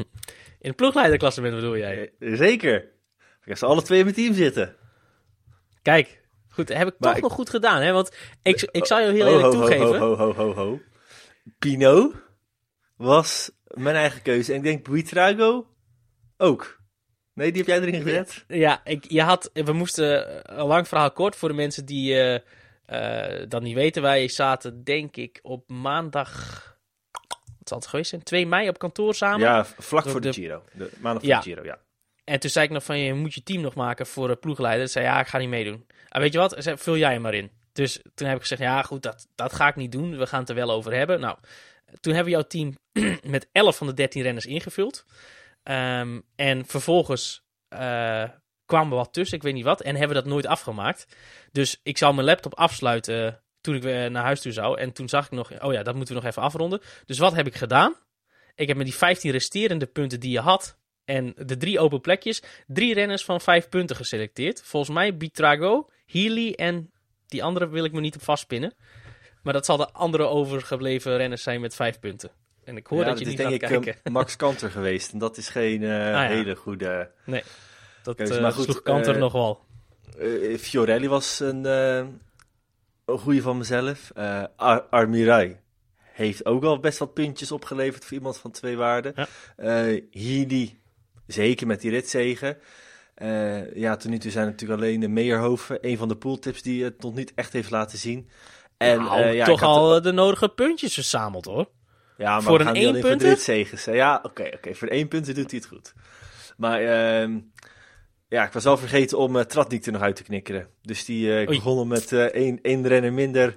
[0.59, 2.12] In het ploegleiderklassement bedoel jij?
[2.18, 2.77] Eh, Zeker.
[3.18, 4.77] Ik heb ze alle twee in mijn team zitten.
[5.83, 7.92] Kijk, goed, heb ik Maar toch ik- nog goed gedaan, hè?
[7.92, 9.98] Want ik, ik zou je heel Ho, eerlijk ho, ho, toegeven.
[9.98, 10.81] Ho, ho, ho, ho,
[11.59, 12.12] Pino
[12.96, 14.50] was mijn eigen keuze.
[14.52, 15.66] En ik denk Buitrago
[16.37, 16.80] ook.
[17.35, 18.44] Nee, die heb jij erin gezet?
[18.48, 22.40] Ja, ik, je had, we moesten een lang verhaal kort voor de mensen die eh,
[23.40, 24.02] eh, dat niet weten.
[24.02, 26.30] Wij zaten, denk ik, op maandag.
[27.59, 28.22] Wat zal het geweest zijn?
[28.22, 29.40] 2 mei op kantoor samen.
[29.40, 30.62] Ja, vlak voor de, de- Giro.
[30.72, 31.37] De maandag voor Ja.
[31.38, 31.78] de Giro, ja.
[32.24, 34.82] En toen zei ik nog van, je moet je team nog maken voor de ploegleider.
[34.85, 35.87] Toen zei ja, ik ga niet meedoen.
[36.09, 36.54] En weet je wat?
[36.59, 37.50] Zei, vul jij hem maar in.
[37.76, 40.18] Dus toen heb ik gezegd, ja goed, dat, dat ga ik niet doen.
[40.18, 41.20] We gaan het er wel over hebben.
[41.20, 41.38] Nou,
[42.00, 42.78] toen hebben we jouw team
[43.34, 45.04] met 11 van de 13 renners ingevuld.
[45.62, 48.24] Ehm, en vervolgens eh,
[48.64, 49.80] kwamen we wat tussen, ik weet niet wat.
[49.80, 51.16] En hebben we dat nooit afgemaakt.
[51.52, 54.78] Dus ik zou mijn laptop afsluiten toen ik weer naar huis toe zou.
[54.78, 56.80] En toen zag ik nog, oh ja, dat moeten we nog even afronden.
[57.04, 57.94] Dus wat heb ik gedaan?
[58.54, 62.42] Ik heb met die 15 resterende punten die je had, en de drie open plekjes,
[62.66, 64.62] drie renners van vijf punten geselecteerd.
[64.62, 66.90] Volgens mij Bitrago, Healy en
[67.26, 68.74] die andere wil ik me niet op vastpinnen.
[69.42, 72.30] Maar dat zal de andere overgebleven renners zijn met vijf punten.
[72.64, 73.94] En ik hoor Ja, dat je niet gaat ik kijken.
[74.02, 75.12] eh, Max Kanter geweest.
[75.12, 76.26] En dat is geen eh, ja.
[76.26, 77.10] hele goede...
[78.02, 78.34] dat keuze.
[78.34, 79.64] eh Maar goed, sloeg Kanter eh, nog wel.
[80.18, 81.96] Eh, Fiorelli was een, eh,
[83.04, 84.10] een goede van mezelf.
[84.14, 85.56] Eh Ar Armirai
[86.12, 89.12] heeft ook al best wat puntjes opgeleverd voor iemand van twee waarden.
[89.16, 89.26] Ja.
[89.56, 90.78] Eh, Healy,
[91.26, 92.58] zeker met die ritzegen.
[93.16, 96.85] Eh ja, tot nu toe zijn natuurlijk alleen de Meijerhoven, een van de pooltips die
[96.85, 98.29] het nog niet echt heeft laten zien.
[98.76, 101.68] En, nou, ja, toch al eh, de nodige puntjes verzameld hoor.
[102.16, 103.94] Ja, maar voor we een niet alleen voor.
[103.94, 104.74] Ja, oké, oké.
[104.74, 105.94] Voor de één punten doet hij het goed.
[106.57, 107.38] Maar ehm,
[108.29, 110.68] ja, ik was wel vergeten om uh, Tratnik er nog uit te knikkeren.
[110.83, 111.46] Dus die Oei.
[111.46, 113.57] begon met één, één renner minder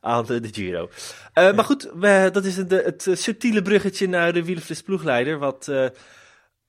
[0.00, 0.90] aan de, de Giro.
[1.34, 5.38] Maar goed, we, dat is de, het subtiele bruggetje naar de Wielenflits ploegleider.
[5.38, 5.68] Wat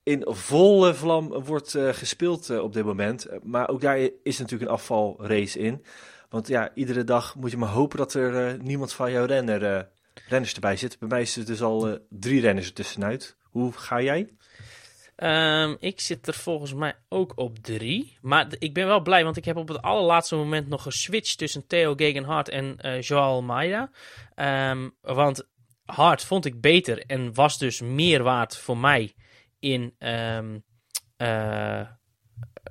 [0.02, 3.24] in volle vlam wordt eh, gespeeld eh, op dit moment.
[3.24, 5.84] Eh, Maar ook daar is natuurlijk een afvalrace in.
[6.28, 9.88] Want ja, iedere dag moet je maar hopen dat er niemand van jouw renner,
[10.28, 10.98] renners erbij zit.
[10.98, 13.36] Bij mij is er dus al drie renners er tussenuit.
[13.42, 14.28] Hoe ga jij?
[15.16, 18.18] Ehm, ik zit er volgens mij ook op drie.
[18.20, 21.66] Maar ik ben wel blij, want ik heb op het allerlaatste moment nog geswitcht tussen
[21.66, 23.90] Theo Gegenhardt en Joao Almeida.
[24.34, 25.48] Ehm, want
[25.84, 29.14] Hart vond ik beter en was dus meer waard voor mij
[29.60, 30.58] in, ehm,
[31.16, 31.86] eh,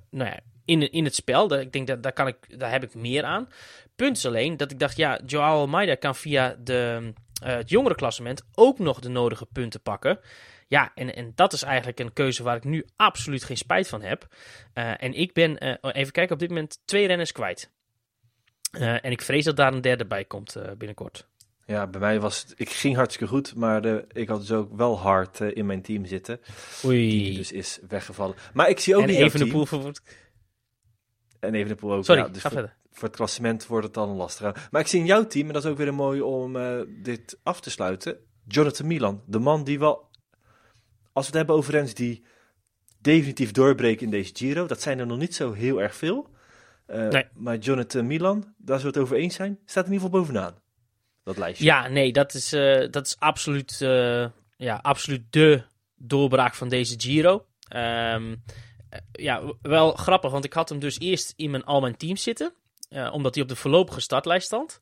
[0.10, 1.60] nou ja, in, in het spel.
[1.60, 3.50] Ik denk dat daar, kan ik, daar heb ik meer aan.
[3.96, 7.96] Punt is alleen dat ik dacht, ja, Joao Almeida kan via de, uh, het jongere
[7.96, 10.20] klassement ook nog de nodige punten pakken.
[10.68, 14.02] Ja, en, en dat is eigenlijk een keuze waar ik nu absoluut geen spijt van
[14.02, 14.28] heb.
[14.74, 17.72] Uh, en ik ben, even kijken, op dit moment twee renners kwijt.
[18.72, 21.28] en ik vrees dat daar een derde bij komt binnenkort.
[21.70, 24.76] Ja, bij mij was het, ik ging hartstikke goed, maar de, ik had dus ook
[24.76, 26.40] wel hard in mijn team zitten.
[26.86, 27.24] Oei.
[27.24, 28.36] Die dus is weggevallen.
[28.54, 29.92] Maar ik zie ook en niet even de pool voor...
[31.40, 32.06] En even de pool ook.
[32.06, 32.76] Sorry, ja, dus ga voor, verder.
[32.92, 34.68] Voor het klassement wordt het dan lastiger.
[34.72, 36.82] Maar ik zie in jouw team, en dat is ook weer een mooi om uh,
[37.04, 38.18] dit af te sluiten.
[38.48, 40.10] Jonathan Milan, de man die wel,
[41.14, 42.24] als we het hebben over rens die
[43.02, 46.30] definitief doorbreken in deze Giro, dat zijn er nog niet zo heel erg veel.
[46.88, 47.26] Uh, nee.
[47.34, 50.56] Maar Jonathan Milan, daar zullen we het over eens zijn, staat in ieder geval bovenaan.
[51.24, 51.58] Dat.
[51.58, 53.78] Ja, nee, dat is, uh, dat is absoluut,
[54.58, 55.62] ja, absoluut de
[55.96, 57.46] doorbraak van deze Giro.
[57.76, 58.44] Um,
[59.12, 62.54] ja, wel grappig, want ik had hem dus eerst in mijn, al mijn teams zitten.
[62.90, 64.80] Uh, omdat hij op de voorlopige startlijst stond.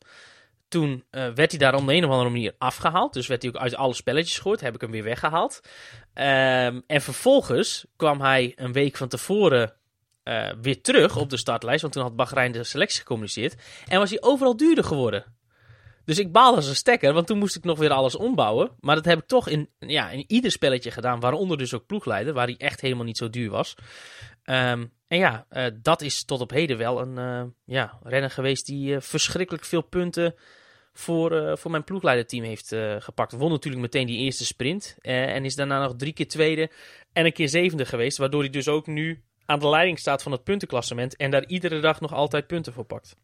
[0.67, 3.13] Toen uh, werd hij daar op de een of andere manier afgehaald.
[3.13, 4.61] Dus werd hij ook uit alle spelletjes gegooid.
[4.61, 5.59] Heb ik hem weer weggehaald.
[6.13, 9.73] Um, en vervolgens kwam hij een week van tevoren
[10.23, 11.81] uh, weer terug op de startlijst.
[11.81, 13.55] Want toen had Bahrein de selectie gecommuniceerd.
[13.87, 15.36] En was hij overal duurder geworden.
[16.07, 18.71] Dus ik baalde als een stekker, want toen moest ik nog weer alles ombouwen.
[18.79, 22.33] Maar dat heb ik toch in, ja, in ieder spelletje gedaan, waaronder dus ook ploegleider,
[22.33, 23.75] waar hij echt helemaal niet zo duur was.
[24.43, 28.65] Um, en ja, uh, dat is tot op heden wel een uh, ja, renner geweest
[28.65, 30.35] die uh, verschrikkelijk veel punten
[30.93, 33.31] voor, voor mijn ploegleiderteam heeft gepakt.
[33.31, 36.71] Won natuurlijk meteen die eerste sprint en is daarna nog drie keer tweede
[37.13, 38.17] en een keer zevende geweest.
[38.17, 41.79] Waardoor hij dus ook nu aan de leiding staat van het puntenklassement en daar iedere
[41.79, 43.15] dag nog altijd punten voor pakt.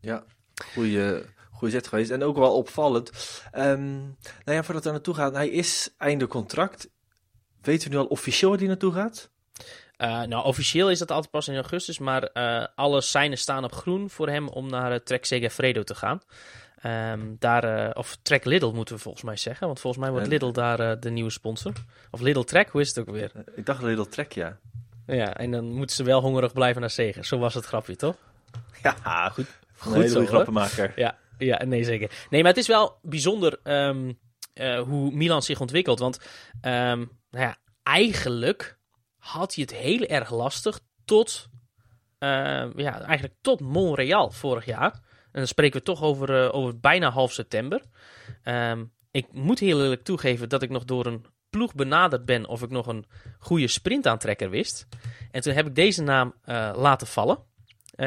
[0.00, 0.24] Ja,
[0.72, 1.26] goede,
[1.60, 2.10] goede zet geweest.
[2.10, 3.10] En ook wel opvallend.
[3.54, 6.88] Um, nou ja, voordat we naartoe gaan, hij is einde contract.
[7.60, 9.30] Weten we nu al officieel waar hij naartoe gaat?
[9.98, 13.72] Uh, nou, officieel is dat altijd pas in augustus, maar uh, alle seinen staan op
[13.72, 16.20] groen voor hem om naar uh, Trek Segafredo te gaan.
[16.86, 20.50] Um, daar, of Trek Lidl moeten we volgens mij zeggen, want volgens mij wordt Lidl
[20.50, 21.72] daar de nieuwe sponsor.
[22.10, 23.32] Of Lidl Trek, hoe is het ook weer?
[23.54, 24.58] ik dacht Lidl Trek, ja.
[25.06, 27.24] Ja, en dan moeten ze wel hongerig blijven naar zegen.
[27.24, 28.16] Zo was het grapje, toch?
[28.82, 29.46] Ja, goed.
[29.76, 30.92] Goed een hele goede grappenmaker.
[30.96, 32.26] Ja, ja, nee, zeker.
[32.30, 34.18] Nee, maar het is wel bijzonder um,
[34.54, 35.98] uh, hoe Milan zich ontwikkelt.
[35.98, 36.18] Want
[36.62, 38.78] um, nou ja, eigenlijk
[39.16, 41.48] had hij het heel erg lastig tot,
[42.18, 42.28] uh,
[42.76, 44.92] ja, eigenlijk tot Montreal vorig jaar.
[45.22, 47.82] En dan spreken we toch over, uh, over bijna half september.
[49.10, 52.70] Ik moet heel eerlijk toegeven dat ik nog door een ploeg benaderd ben of ik
[52.70, 53.04] nog een
[53.38, 54.88] goede sprintaantrekker wist.
[55.30, 57.38] En toen heb ik deze naam uh, laten vallen,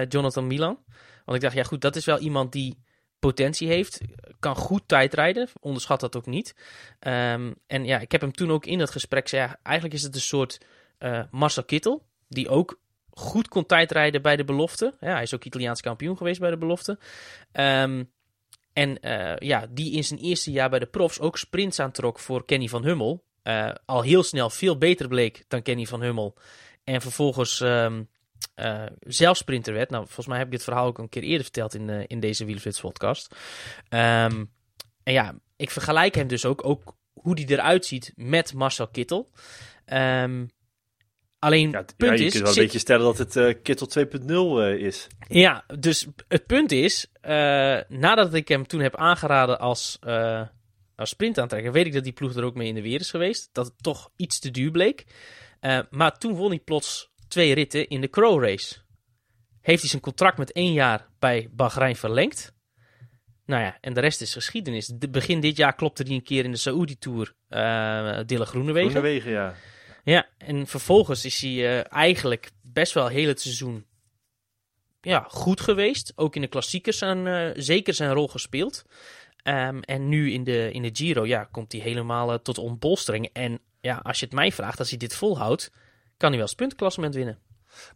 [0.07, 0.83] Jonathan Milan.
[1.25, 2.83] Want ik dacht, ja goed, dat is wel iemand die
[3.23, 4.01] potentie heeft.
[4.39, 5.49] Kan goed tijdrijden.
[5.59, 6.55] Onderschat dat ook niet.
[6.99, 10.15] Um, en ja, ik heb hem toen ook in dat gesprek ja, eigenlijk is het
[10.15, 10.57] een soort
[10.99, 12.05] uh, Marcel Kittel.
[12.27, 14.93] Die ook goed kon tijdrijden bij de belofte.
[14.99, 16.99] Ja, hij is ook Italiaans kampioen geweest bij de belofte.
[17.53, 18.11] Um,
[18.73, 22.45] en uh, ja, die in zijn eerste jaar bij de profs ook sprints aantrok voor
[22.45, 23.23] Kenny van Hummel.
[23.43, 26.37] Uh, al heel snel veel beter bleek dan Kenny van Hummel.
[26.83, 28.09] En vervolgens um,
[28.55, 29.89] uh, zelf sprinter werd.
[29.89, 32.19] Nou, volgens mij heb ik dit verhaal ook een keer eerder verteld in, uh, in
[32.19, 33.35] deze Wielerflits podcast.
[33.89, 34.51] Um,
[35.03, 39.31] en ja, ik vergelijk hem dus ook, ook hoe die eruit ziet met Marcel Kittel.
[39.85, 40.49] Um,
[41.39, 42.31] alleen, ja, het punt ja, je is...
[42.31, 45.07] kunt wel zit- een beetje stellen dat het uh, Kittel 2.0 uh, is.
[45.27, 47.07] Ja, dus het punt is,
[47.87, 49.99] nadat ik hem toen heb aangeraden als,
[50.95, 53.49] als sprintaantrekker, weet ik dat die ploeg er ook mee in de weer is geweest.
[53.51, 55.05] Dat het toch iets te duur bleek.
[55.61, 58.75] Uh, maar toen won hij plots twee ritten in de Crow Race.
[59.61, 62.53] Heeft hij zijn contract met één jaar bij Bahrein verlengd.
[63.45, 64.87] Nou ja, en de rest is geschiedenis.
[64.87, 68.89] De, begin dit jaar klopte hij een keer in de Saoedi Tour uh, Dille Groenewegen.
[68.89, 69.55] Groenewegen, ja.
[70.03, 73.85] Ja, en vervolgens is hij uh, eigenlijk best wel heel het seizoen
[75.01, 76.13] ja, goed geweest.
[76.15, 78.85] Ook in de klassiekers zijn, uh, zeker zijn rol gespeeld.
[79.43, 83.29] Um, en nu in de, in de Giro ja, komt hij helemaal uh, tot ontbolstering.
[83.33, 85.71] En ja, als je het mij vraagt, als hij dit volhoudt,
[86.17, 87.39] kan hij wel eens puntklassement winnen.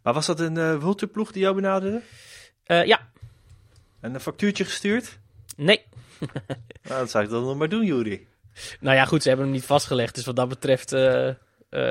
[0.02, 0.92] Maar was dat een uh,
[1.32, 2.02] die jou benaderde?
[2.66, 3.10] Uh, ja.
[4.00, 5.18] En een factuurtje gestuurd?
[5.56, 5.84] Nee.
[6.88, 8.26] nou, dat zou ik dan nog maar doen, Juri.
[8.80, 10.14] Nou ja, goed, ze hebben hem niet vastgelegd.
[10.14, 11.32] Dus wat dat betreft uh,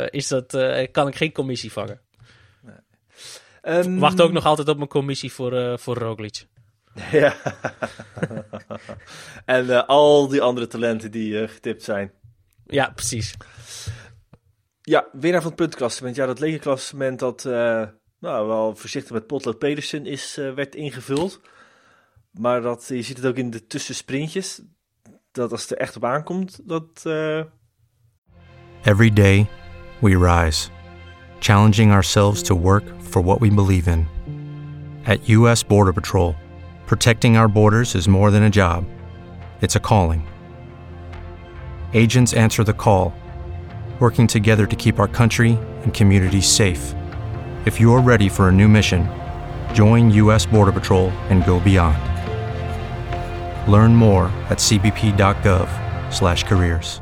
[0.10, 0.58] is dat,
[0.92, 2.02] kan ik geen commissie vangen.
[2.62, 3.78] Nee.
[3.78, 6.46] Um, Wacht ook nog altijd op mijn commissie voor, voor Roglic.
[7.12, 7.36] Ja.
[9.46, 12.12] en al die andere talenten die getipt zijn.
[12.66, 13.34] Ja, precies.
[14.90, 16.16] Ja, winnaar van het puntklassement.
[16.16, 17.84] Ja, dat lege klassement dat uh,
[18.20, 21.42] nou, wel voorzichtig met Potlood Pedersen is, werd ingevuld.
[22.32, 24.62] Maar dat, je ziet het ook in de tussensprintjes.
[25.32, 27.06] Dat als het er echt op aankomt, dat...
[28.84, 29.48] Every day
[30.00, 30.70] we rise.
[31.40, 34.08] Challenging ourselves to work for what we believe in.
[35.06, 35.66] At U.S.
[35.66, 36.36] Border Patrol,
[36.86, 38.84] protecting our borders is more than a job,
[39.60, 40.22] it's a calling.
[41.94, 43.14] Agents answer the call,
[44.00, 46.94] working together to keep our country and communities safe.
[47.66, 49.10] If you are ready for a new mission,
[49.74, 50.50] join U.S.
[50.50, 51.98] Border Patrol and go beyond.
[53.68, 57.00] Learn more at cbp.gov/careers.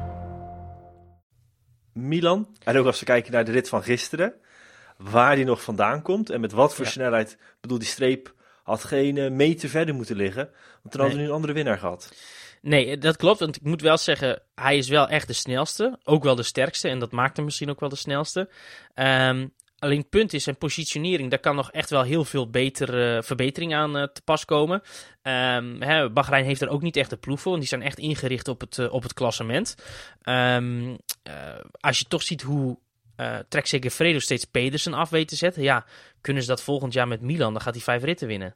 [1.93, 2.47] Milan.
[2.63, 4.33] En ook als we kijken naar de rit van gisteren.
[4.97, 6.29] Waar die nog vandaan komt.
[6.29, 6.91] En met wat voor Ja.
[6.91, 7.37] snelheid.
[7.61, 10.49] Bedoel, die streep had geen meter verder moeten liggen.
[10.81, 12.13] Want dan hadden we nu een andere winnaar gehad.
[12.65, 13.39] Nee, dat klopt.
[13.39, 15.99] Want ik moet wel zeggen, hij is wel echt de snelste.
[16.03, 16.89] Ook wel de sterkste.
[16.89, 18.49] En dat maakt hem misschien ook wel de snelste.
[18.93, 19.47] Ehm,
[19.79, 23.21] alleen het punt is, zijn positionering, daar kan nog echt wel heel veel beter, eh,
[23.21, 24.81] verbetering aan eh, te pas komen.
[25.21, 27.57] Ehm hè, Bahrein heeft er ook niet echt de ploeg voor.
[27.57, 29.75] Die zijn echt ingericht op het, eh, op het klassement.
[30.21, 31.33] Ehm, eh,
[31.79, 32.77] als je toch ziet hoe
[33.15, 35.63] eh Trek Segafredo steeds Pedersen af weet te zetten.
[35.63, 35.85] Ja,
[36.21, 38.55] kunnen ze dat volgend jaar met Milan, dan gaat hij vijf ritten winnen.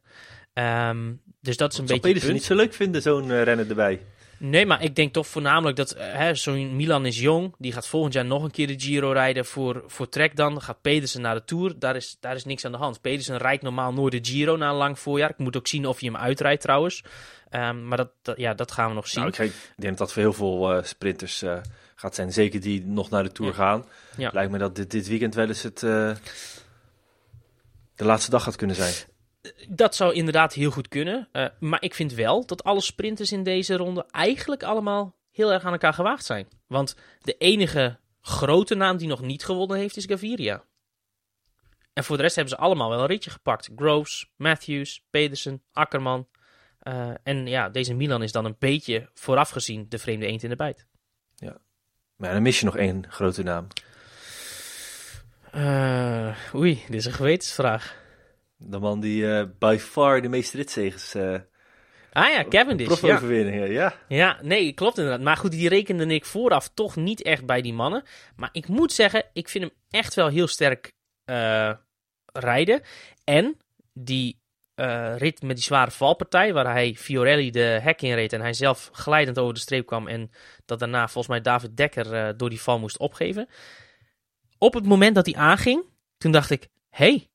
[0.54, 2.32] Ehm, dus dat is een beetje punt.
[2.34, 4.02] niet zo leuk vinden, zo'n eh, renner erbij.
[4.38, 7.54] Nee, maar ik denk toch voornamelijk dat eh, hè, zo'n Milan is jong.
[7.58, 10.62] Die gaat volgend jaar nog een keer de Giro rijden voor, voor Trek dan.
[10.62, 11.80] Gaat Pedersen naar de Tour.
[11.80, 13.02] Daar is, daar is niks aan de hand.
[13.02, 15.30] Pedersen rijdt normaal nooit de Giro na een lang voorjaar.
[15.30, 17.04] Ik moet ook zien of hij hem uitrijdt trouwens.
[17.50, 19.24] Ehm, maar dat, dat- ja, dat gaan we nog zien.
[19.24, 21.58] Nou, ik, denk dat dat voor heel veel eh, sprinters eh,
[21.96, 22.34] gaat zijn.
[22.34, 23.58] Zeker die nog naar de Tour Ja.
[23.58, 23.86] gaan.
[24.18, 24.30] Ja.
[24.34, 26.16] Lijkt me dat dit, dit weekend wel eens het, de
[27.96, 28.94] laatste dag gaat kunnen zijn.
[29.68, 31.28] Dat zou inderdaad heel goed kunnen.
[31.32, 35.64] Eh, maar ik vind wel dat alle sprinters in deze ronde eigenlijk allemaal heel erg
[35.64, 36.48] aan elkaar gewaagd zijn.
[36.68, 40.64] Want de enige grote naam die nog niet gewonnen heeft is Gaviria.
[41.94, 43.70] En voor de rest hebben ze allemaal wel een ritje gepakt.
[43.76, 46.28] Groves, Matthews, Pedersen, Akkerman.
[46.80, 50.50] Eh, en ja, deze Milan is dan een beetje vooraf gezien de vreemde eend in
[50.50, 50.88] de bijt.
[52.20, 53.68] Maar dan mis je nog één grote naam.
[55.52, 57.98] Eh, oei, dit is een gewetensvraag.
[58.62, 61.14] De man die eh, by far de meeste ritzegens...
[61.14, 61.36] eh
[62.12, 63.02] Ah ja, Cavendish.
[63.02, 63.20] Ja.
[63.66, 63.94] ja.
[64.08, 65.22] Ja, nee, klopt inderdaad.
[65.22, 68.04] Maar goed, die rekende ik vooraf toch niet echt bij die mannen.
[68.36, 70.94] Maar ik moet zeggen, ik vind hem echt wel heel sterk
[71.26, 71.74] eh,
[72.26, 72.82] rijden.
[73.24, 73.58] En
[73.94, 74.38] die
[75.16, 78.90] rit met die zware valpartij, waar hij Fiorelli de hek in reed en hij zelf
[78.94, 80.32] glijdend over de streep kwam en
[80.66, 83.50] dat daarna volgens mij David Dekker door die val moest opgeven.
[84.58, 85.84] Op het moment dat hij aanging,
[86.18, 87.30] toen dacht ik, hey,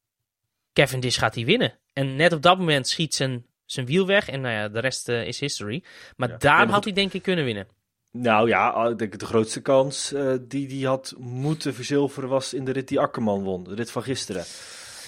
[0.74, 1.78] Cavendish gaat hij winnen.
[1.92, 5.08] En net op dat moment schiet zijn, zijn wiel weg en nou ja, de rest
[5.08, 5.84] eh, is history.
[6.16, 6.36] Maar Ja.
[6.36, 7.66] daar had hij denk ik kunnen winnen.
[8.10, 12.64] Nou ja, ik denk de grootste kans eh, die die had moeten verzilveren was in
[12.64, 13.64] de rit die Akkerman won.
[13.64, 14.44] De rit van gisteren.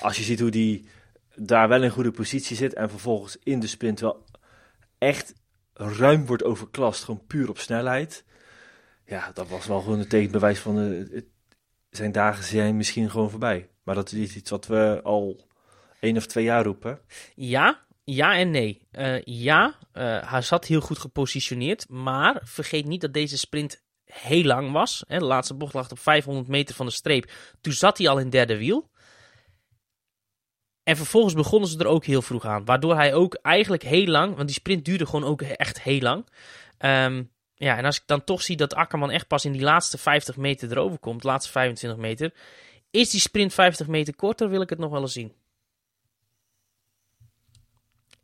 [0.01, 0.89] Als je ziet hoe die
[1.35, 4.25] daar wel in goede positie zit en vervolgens in de sprint wel
[4.99, 5.35] echt
[5.75, 7.05] ruim wordt overklast.
[7.05, 8.25] Gewoon puur op snelheid.
[9.05, 11.21] Ja, dat was wel gewoon een tegenbewijs van eh,
[11.91, 13.69] zijn dagen zijn misschien gewoon voorbij.
[13.83, 15.46] Maar dat is iets wat we al
[16.01, 17.01] één of twee jaar roepen.
[17.35, 18.87] Ja, ja en nee.
[18.91, 21.89] Eh, ja, eh, hij zat heel goed gepositioneerd.
[21.89, 25.05] Maar vergeet niet dat deze sprint heel lang was.
[25.07, 27.31] Hè, de laatste bocht lag op 500 meter van de streep.
[27.61, 28.91] Toen zat hij al in derde wiel.
[30.83, 32.65] En vervolgens begonnen ze er ook heel vroeg aan.
[32.65, 36.27] Waardoor hij ook eigenlijk heel lang, want die sprint duurde gewoon ook echt heel lang.
[36.79, 37.23] Ehm,
[37.55, 40.37] ja, en als ik dan toch zie dat Akkerman echt pas in die laatste 50
[40.37, 42.33] meter erover komt, laatste 25 meter,
[42.91, 45.33] is die sprint 50 meter korter, wil ik het nog wel eens zien.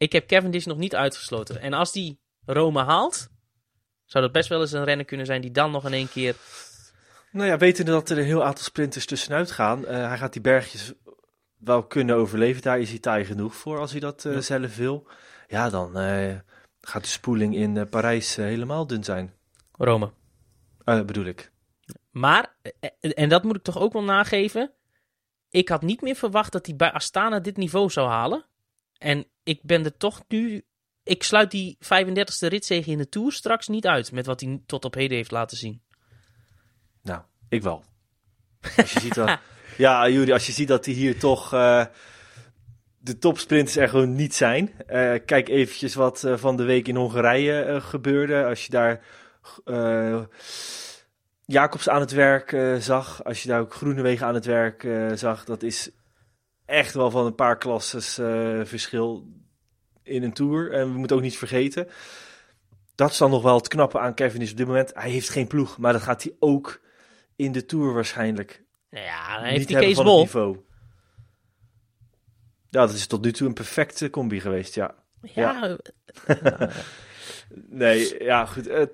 [0.03, 1.61] Ik heb Cavendish nog niet uitgesloten.
[1.61, 3.29] En als die Rome haalt,
[4.05, 6.37] zou dat best wel eens een renner kunnen zijn die dan nog in één keer...
[7.31, 9.87] Nou ja, wetende dat er een heel aantal sprinters tussenuit gaan.
[9.87, 10.93] eh, hij gaat die bergjes
[11.59, 12.63] wel kunnen overleven.
[12.63, 14.41] Daar is hij taai genoeg voor als hij dat Ja.
[14.41, 15.07] zelf wil.
[15.47, 16.35] Ja, dan eh,
[16.81, 19.35] gaat de spoeling in Parijs helemaal dun zijn.
[19.73, 20.13] Rome.
[20.85, 21.53] Bedoel ik.
[22.11, 22.55] Maar,
[23.01, 24.73] en dat moet ik toch ook wel nageven.
[25.51, 28.45] Ik had niet meer verwacht dat hij bij Astana dit niveau zou halen.
[29.03, 30.65] En ik ben er toch nu.
[31.03, 34.13] Ik sluit die 35e ritzege in de Tour straks niet uit.
[34.13, 35.83] Met wat hij tot op heden heeft laten zien.
[37.03, 37.85] Nou, ik wel.
[38.77, 39.39] Als je ziet dat,
[39.77, 41.85] ja, Juri, als je ziet dat hij hier toch eh,
[42.99, 44.73] de topsprinters er gewoon niet zijn.
[44.87, 48.45] Eh, kijk eventjes wat eh, van de week in Hongarije gebeurde.
[48.45, 49.01] Als je daar
[51.45, 55.63] Jacobs aan het werk zag, als je daar ook Groenewegen aan het werk zag, dat
[55.63, 55.91] is
[56.73, 59.27] echt wel van een paar klasses eh, verschil
[60.03, 60.73] in een tour.
[60.73, 61.89] En we moeten ook niet vergeten.
[62.95, 64.95] Dat is dan nog wel het knappe aan Kevin is op dit moment.
[64.95, 66.81] Hij heeft geen ploeg, maar dat gaat hij ook
[67.37, 70.57] in de Tour waarschijnlijk Nou ja, dan heeft hij Kees van niveau.
[72.69, 74.95] Ja, dat is tot nu toe een perfecte combi geweest, ja.
[75.23, 75.77] Ja,
[77.55, 78.67] Nee, ja, goed.
[78.67, 78.87] eh,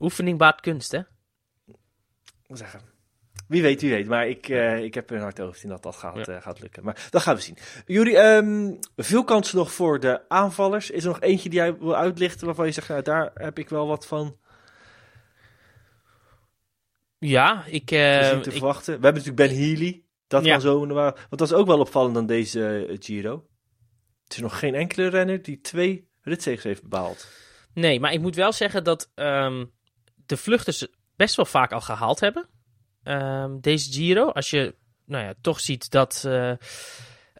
[0.00, 1.00] oefening baart kunst, hè?
[2.48, 2.93] zeggen.
[3.48, 4.06] Wie weet, wie weet.
[4.06, 6.34] Maar ik, uh, ik heb een hard over zien dat dat gaat, ja.
[6.34, 6.84] uh, gaat lukken.
[6.84, 7.56] Maar dat gaan we zien.
[7.86, 10.90] Jullie, um, veel kansen nog voor de aanvallers.
[10.90, 13.68] Is er nog eentje die jij wil uitlichten waarvan je zegt, nou, daar heb ik
[13.68, 14.38] wel wat van...
[17.18, 17.90] Ja, ik...
[17.90, 18.52] Uh, te ik...
[18.52, 19.00] verwachten.
[19.00, 20.04] We hebben natuurlijk Ben Healy.
[20.26, 20.52] Dat ja.
[20.52, 20.86] kan zo...
[20.86, 23.46] Want dat is ook wel opvallend dan deze Giro.
[24.24, 27.28] Het is nog geen enkele renner die twee ritzegers heeft behaald.
[27.74, 29.72] Nee, maar ik moet wel zeggen dat um,
[30.26, 32.48] de vluchters best wel vaak al gehaald hebben.
[33.04, 34.28] Um, deze Giro.
[34.28, 36.24] Als je nou ja, toch ziet dat.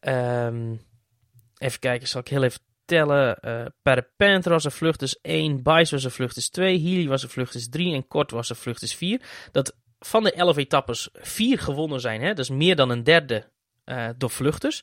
[0.00, 0.81] Um,
[1.59, 3.38] even kijken, zal ik heel even tellen.
[4.18, 7.94] Uh, was een vluchters 1, Bice was een vluchters 2, Healy was een vluchters 3
[7.94, 9.20] en Kort was een vluchters 4.
[9.53, 12.35] Dat van de 11 etappes vier gewonnen zijn, hè?
[12.35, 13.44] dus meer dan een derde
[13.85, 14.83] uh, door vluchters.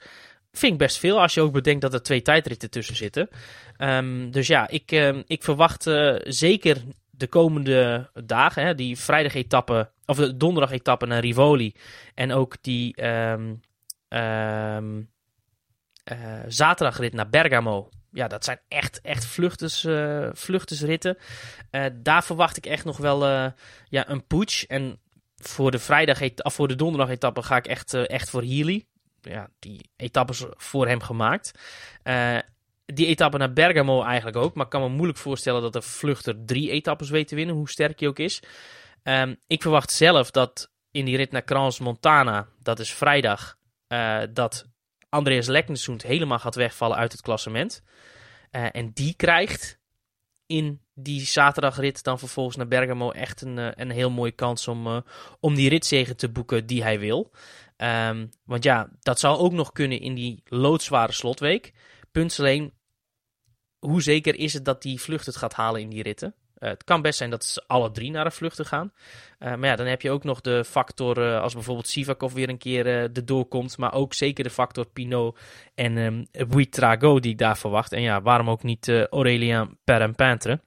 [0.51, 3.29] Vind ik best veel als je ook bedenkt dat er twee tijdritten tussen zitten.
[3.77, 4.91] Um, dus ja, ik,
[5.25, 5.83] ik verwacht
[6.23, 6.77] zeker
[7.11, 11.75] de komende dagen, hè, die vrijdag-etappe, of de donderdag-etappe naar Rivoli.
[12.13, 13.61] En ook die um,
[14.09, 15.09] um,
[16.47, 17.89] zaterdagrit naar Bergamo.
[18.11, 19.37] Ja, dat zijn echt, echt
[19.85, 21.17] uh, vluchtersritten.
[21.71, 23.25] Uh, daar verwacht ik echt nog wel
[23.89, 24.63] ja, een putsch.
[24.63, 24.99] En
[25.35, 28.85] voor de, vrijdag of voor de donderdag-etappe ga ik echt, echt voor Healy.
[29.21, 31.51] Ja, die etappes voor hem gemaakt
[32.93, 34.53] die etappe naar Bergamo eigenlijk ook.
[34.55, 37.69] Maar ik kan me moeilijk voorstellen dat de vluchter drie etappes weet te winnen, hoe
[37.69, 38.41] sterk hij ook is.
[39.03, 44.21] Um, ik verwacht zelf dat in die rit naar Crans Montana, dat is vrijdag, uh,
[44.29, 44.65] dat
[45.09, 47.83] Andreas Leknesund helemaal gaat wegvallen uit het klassement.
[48.51, 49.79] Uh, en die krijgt
[50.45, 55.03] in die zaterdagrit dan vervolgens naar Bergamo echt een, uh, een heel mooie kans om,
[55.39, 57.31] om die ritzegen te boeken die hij wil.
[57.77, 61.73] Um, want ja, dat zou ook nog kunnen in die loodzware slotweek.
[62.11, 62.73] Punt alleen,
[63.79, 66.35] hoe zeker is het dat die vlucht het gaat halen in die ritten?
[66.61, 68.93] Uh, het kan best zijn dat ze alle drie naar de vluchten gaan.
[69.39, 72.49] Uh, maar ja, dan heb je ook nog de factor uh, als bijvoorbeeld Sivakov weer
[72.49, 73.77] een keer erdoor komt.
[73.77, 75.39] Maar ook zeker de factor Pinot
[75.75, 77.91] en um, Buitrago die ik daar verwacht.
[77.91, 80.53] En ja, waarom ook niet Aurelien Perempintre?
[80.53, 80.61] Ik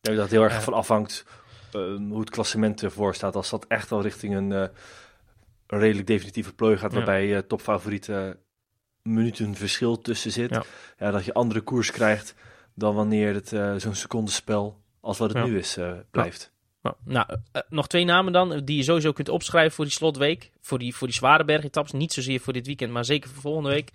[0.00, 1.24] denk dat het heel erg van afhangt
[1.72, 3.36] hoe het klassement ervoor staat.
[3.36, 4.70] Als dat echt al richting een, een
[5.66, 7.42] redelijk definitieve plooi gaat, waarbij ja.
[7.42, 8.38] topfavorieten
[9.02, 10.50] minuten verschil tussen zit.
[10.50, 10.62] Ja.
[10.98, 11.10] ja.
[11.10, 12.34] dat je andere koers krijgt
[12.74, 13.48] dan wanneer het
[13.82, 15.44] zo'n secondenspel als wat het ja.
[15.44, 16.52] nu is uh, blijft.
[17.04, 20.50] Nou, uh, nog twee namen dan die je sowieso kunt opschrijven voor die slotweek.
[20.60, 21.92] Voor die, voor die zware bergetaps.
[21.92, 23.90] Niet zozeer voor dit weekend, maar zeker voor volgende week.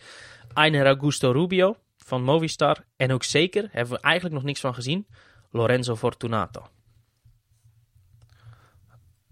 [0.54, 2.86] Einer Augusto Rubio van Movistar.
[2.96, 5.08] En ook zeker, hebben we eigenlijk nog niks van gezien,
[5.52, 6.68] Lorenzo Fortunato.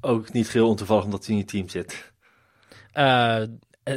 [0.01, 2.13] Ook niet heel ontoevallig omdat hij in je team zit.
[2.93, 3.43] Uh,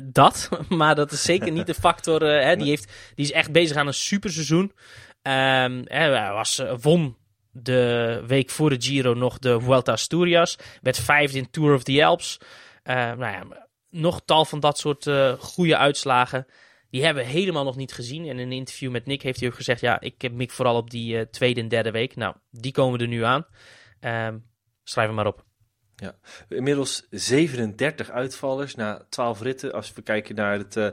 [0.04, 2.22] dat, maar dat is zeker niet de factor.
[2.22, 4.72] Hè, die, heeft, die is echt bezig aan een superseizoen.
[5.22, 7.16] Um, hij was, won
[7.62, 10.58] de week voor de Giro nog de Vuelta Asturias.
[10.82, 12.40] Werd vijfde in Tour of the Alps.
[12.84, 16.46] nou ja, nog tal van dat soort goede uitslagen.
[16.90, 18.22] Die hebben we helemaal nog niet gezien.
[18.22, 20.76] En in een interview met Nick heeft hij ook gezegd: Ja, ik heb mik vooral
[20.76, 22.16] op die tweede en derde week.
[22.16, 23.46] Nou, die komen er nu aan.
[24.00, 24.44] Um,
[24.84, 25.44] schrijf hem maar op.
[25.96, 26.14] Ja,
[26.48, 29.72] inmiddels 37 uitvallers na 12 ritten.
[29.72, 30.88] Als we kijken naar het, uh,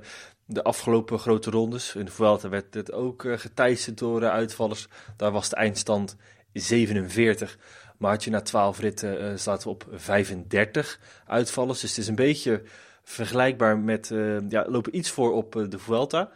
[0.45, 1.95] de afgelopen grote rondes.
[1.95, 4.87] In de Vuelta werd het ook uh, geteisterd door uh, uitvallers.
[5.17, 6.15] Daar was de eindstand
[6.53, 7.57] 47.
[7.97, 11.79] Maar had je na 12 ritten zaten we op 35 uitvallers.
[11.79, 12.61] Dus het is een beetje
[13.03, 14.11] vergelijkbaar met,
[14.49, 16.31] ja, lopen iets voor op de Vuelta.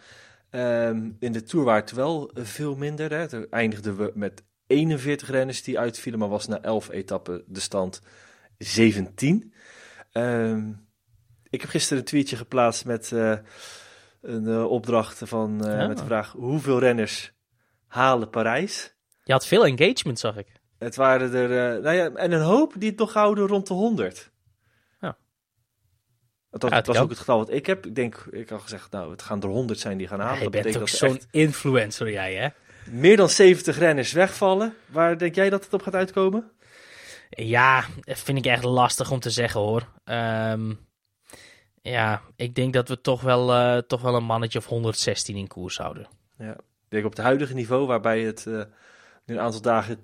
[0.51, 3.11] Um, in de Tour waren het wel veel minder.
[3.11, 3.27] Hè.
[3.27, 8.01] Toen eindigden we met 41 renners die uitvielen, maar was na 11 etappen de stand
[8.57, 9.53] 17.
[10.13, 10.87] Um,
[11.49, 13.37] ik heb gisteren een tweetje geplaatst met uh,
[14.21, 15.87] een uh, opdracht van, uh, ja.
[15.87, 17.33] met de vraag hoeveel renners
[17.87, 18.96] halen Parijs?
[19.27, 20.47] Je had veel engagement, zag ik.
[20.77, 24.31] Het waren er, nou ja, en een hoop die het nog houden rond de 100.
[25.01, 25.17] Ja.
[26.49, 27.85] Dat, ja, was ook het getal wat ik heb.
[27.85, 30.37] Ik denk, ik had gezegd, nou, het gaan er 100 zijn die gaan halen.
[30.37, 32.47] Ja, je bent ook zo'n influencer, jij, hè?
[32.91, 34.73] Meer dan 70 renners wegvallen.
[34.85, 36.51] Waar denk jij dat het op gaat uitkomen?
[37.29, 39.87] Ja, vind ik echt lastig om te zeggen hoor.
[40.05, 40.79] Um,
[41.81, 45.47] ja, ik denk dat we toch wel, uh, toch wel een mannetje of 116 in
[45.47, 46.07] koers houden.
[46.37, 48.61] Ja, ik denk op het huidige niveau, waarbij het uh,
[49.27, 49.99] nu een aantal dagen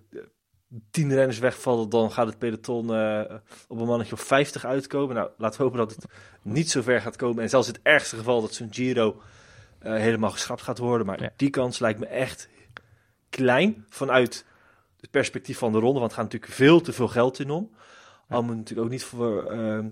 [0.91, 3.21] tien renners wegvallen, dan gaat het peloton uh,
[3.67, 5.15] op een mannetje of 50 uitkomen.
[5.15, 6.05] Nou, laten we hopen dat het
[6.41, 7.43] niet zo ver gaat komen.
[7.43, 9.21] En zelfs in het ergste geval dat zo'n Giro
[9.79, 11.05] helemaal geschrapt gaat worden.
[11.07, 11.33] Maar ja.
[11.35, 12.49] die kans lijkt me echt
[13.29, 14.45] klein vanuit
[14.99, 17.69] het perspectief van de ronde, want er gaat natuurlijk veel te veel geld in om.
[18.29, 18.35] Ja.
[18.35, 19.55] Al moet natuurlijk ook niet voor.
[19.55, 19.85] Uh,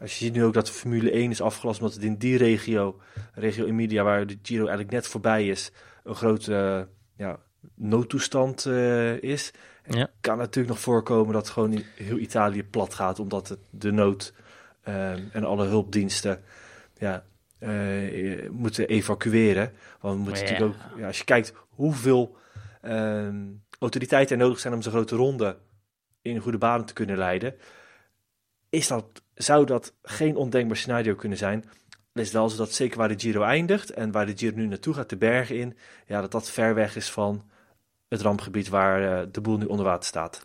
[0.00, 2.36] als je ziet nu ook dat de Formule 1 is afgelast, omdat het in die
[2.36, 3.00] regio,
[3.32, 5.70] regio Emilia, waar de Giro eigenlijk net voorbij is,
[6.04, 7.38] een grote ja,
[7.74, 9.52] noodtoestand uh, is.
[9.84, 10.10] Ja.
[10.20, 14.32] kan natuurlijk nog voorkomen dat gewoon heel Italië plat gaat, omdat het de nood
[14.82, 16.42] ehm, en alle hulpdiensten
[16.98, 17.24] ja,
[17.58, 19.72] eh, moeten evacueren.
[20.00, 20.50] Want we moeten Ja.
[20.50, 22.36] natuurlijk ook, ja, als je kijkt hoeveel
[22.80, 23.46] ehm,
[23.78, 25.56] autoriteiten er nodig zijn om zo'n grote ronde
[26.22, 27.54] in goede banen te kunnen leiden,
[28.70, 31.64] is dat, zou dat geen ondenkbaar scenario kunnen zijn.
[32.20, 34.94] Is wel zo dat zeker waar de Giro eindigt en waar de Giro nu naartoe
[34.94, 37.50] gaat, de bergen in, ja, dat dat ver weg is van
[38.08, 40.40] het rampgebied waar eh, de boel nu onder water staat.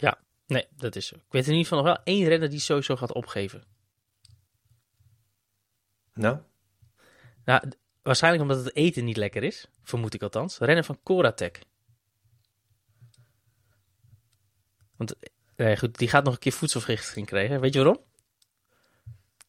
[0.48, 1.16] Nee, dat is zo.
[1.16, 3.64] Ik weet in ieder geval nog wel één renner die sowieso gaat opgeven.
[6.14, 6.38] Nou,
[7.46, 7.72] Nou,
[8.02, 9.68] waarschijnlijk omdat het eten niet lekker is.
[9.84, 10.58] Vermoed ik althans.
[10.58, 11.60] Rennen van Coratec.
[14.96, 15.16] Want,
[15.56, 17.60] eh, goed, die gaat nog een keer voedselvergiftiging krijgen.
[17.60, 18.04] Weet je waarom?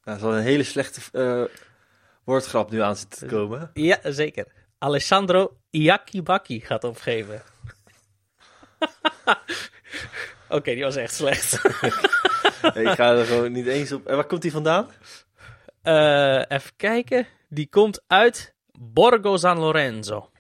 [0.03, 1.45] dat is wel een hele slechte eh,
[2.27, 3.71] woordgrap nu aan zitten te komen.
[3.75, 4.47] Ja, zeker.
[4.79, 7.43] Alessandro Iacchibacchi gaat opgeven.
[10.49, 11.53] Oké, die was echt slecht.
[12.85, 14.07] ik ga er gewoon niet eens op.
[14.07, 14.91] En waar komt hij vandaan?
[15.83, 17.27] Eh, even kijken.
[17.49, 20.31] Die komt uit Borgo San Lorenzo.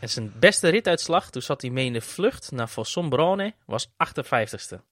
[0.00, 4.91] En zijn beste rituitslag, toen zat hij mee in de vlucht naar Fossombrone, was 58ste.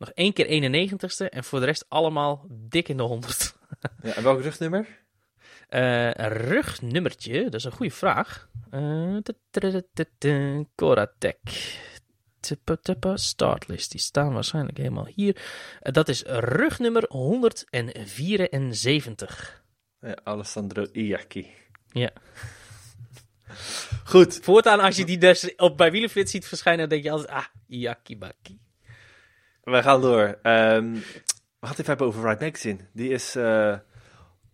[0.00, 3.48] Nog één keer 91ste en voor de rest allemaal dik in de 100.
[4.02, 4.86] Ja, en welk rugnummer?
[5.68, 8.48] Eh, een rugnummertje, dat is een goede vraag.
[8.70, 9.16] Eh,
[10.74, 11.38] Coratec.
[12.40, 15.42] Tippa, tippa, Startlist, die staan waarschijnlijk helemaal hier.
[15.80, 19.64] Eh, dat is rugnummer 174.
[20.00, 21.50] Ja, Alessandro Iacchi.
[21.86, 22.10] Ja.
[24.04, 24.38] Goed.
[24.42, 27.46] Voortaan, als je die dus op, bij Wielenflits ziet verschijnen, dan denk je altijd, ah,
[27.66, 28.58] Iakibaki.
[29.62, 30.38] We gaan door.
[30.42, 30.92] Ehm,
[31.58, 32.78] we het even over Ride Magazine.
[32.92, 33.78] Die is eh,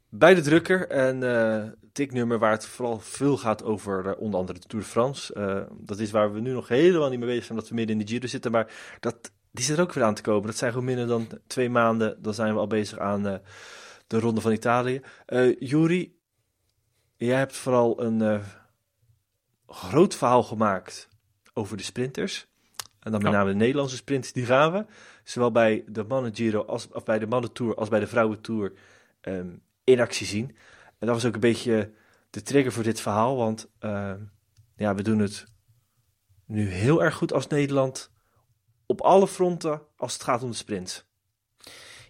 [0.09, 4.41] bij de drukker en eh dik nummer waar het vooral veel gaat over eh, onder
[4.41, 5.35] andere de Tour de France.
[5.81, 8.07] Dat is waar we nu nog helemaal niet mee bezig zijn, omdat we midden in
[8.07, 8.51] de Giro zitten.
[8.51, 10.47] Maar dat, die zit er ook weer aan te komen.
[10.47, 12.23] Dat zijn gewoon minder dan twee maanden.
[12.23, 13.23] Dan zijn we al bezig aan
[14.07, 15.01] de Ronde van Italië.
[15.59, 16.19] Juri,
[17.17, 18.43] jij hebt vooral een
[19.67, 21.09] groot verhaal gemaakt
[21.53, 22.47] over de sprinters.
[23.07, 24.87] En dan met name de Nederlandse sprinters, die gaan we.
[25.25, 28.41] Zowel bij de mannen Giro als of bij de mannen Tour als bij de vrouwen
[28.41, 28.73] Tour
[29.21, 29.49] ehm,
[29.85, 30.57] in actie zien.
[30.99, 31.93] En dat was ook een beetje
[32.31, 34.21] de trigger voor dit verhaal, want ehm,
[34.77, 35.47] ja, we doen het
[36.47, 38.13] nu heel erg goed als Nederland
[38.87, 41.07] op alle fronten als het gaat om de sprint.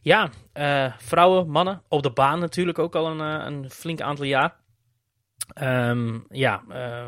[0.00, 4.24] Ja, eh, vrouwen, mannen, op de baan natuurlijk ook al een, eh, een flink aantal
[4.24, 4.56] jaar.
[5.54, 7.06] Ehm, ja, eh,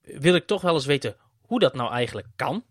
[0.00, 2.64] wil ik toch wel eens weten hoe dat nou eigenlijk kan.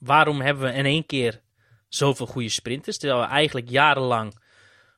[0.00, 1.40] Waarom hebben we in één keer
[1.88, 4.38] zoveel goede sprinters, terwijl we eigenlijk jarenlang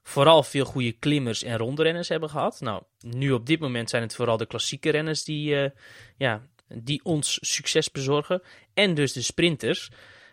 [0.02, 2.60] vooral veel goede klimmers en rondrenners hebben gehad.
[2.60, 5.70] Nou, nu op dit moment zijn het vooral de klassieke renners die, eh,
[6.16, 8.42] ja, die ons succes bezorgen.
[8.74, 9.90] En dus de sprinters.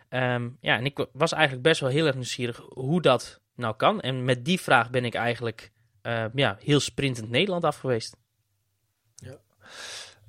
[0.08, 3.76] Ehm, ja, en ik wa- was eigenlijk best wel heel erg nieuwsgierig hoe dat nou
[3.76, 4.00] kan.
[4.00, 5.70] En met die vraag ben ik eigenlijk
[6.02, 8.16] eh, ja, heel sprintend Nederland af geweest.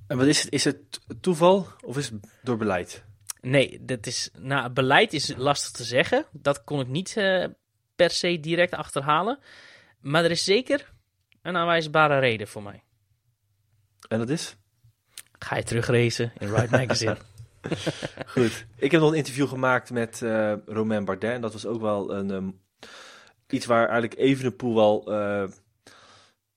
[0.07, 0.53] En wat is het?
[0.53, 3.05] Is het toeval of is het door beleid?
[3.41, 6.25] Nee, dat is, nou, beleid is lastig te zeggen.
[6.31, 7.45] Dat kon ik niet eh,
[7.95, 9.39] per se direct achterhalen.
[9.99, 10.93] Maar er is zeker
[11.41, 12.83] een aanwijsbare reden voor mij.
[14.07, 14.55] En dat is?
[15.39, 17.17] Ga je terugracen in Ride Magazine?
[18.25, 18.65] Goed.
[18.75, 21.33] Ik heb nog een interview gemaakt met eh Romain Bardet.
[21.33, 22.49] En dat was ook wel een, ehm,
[23.47, 25.11] iets waar eigenlijk Evenepoel wel...
[25.13, 25.47] eh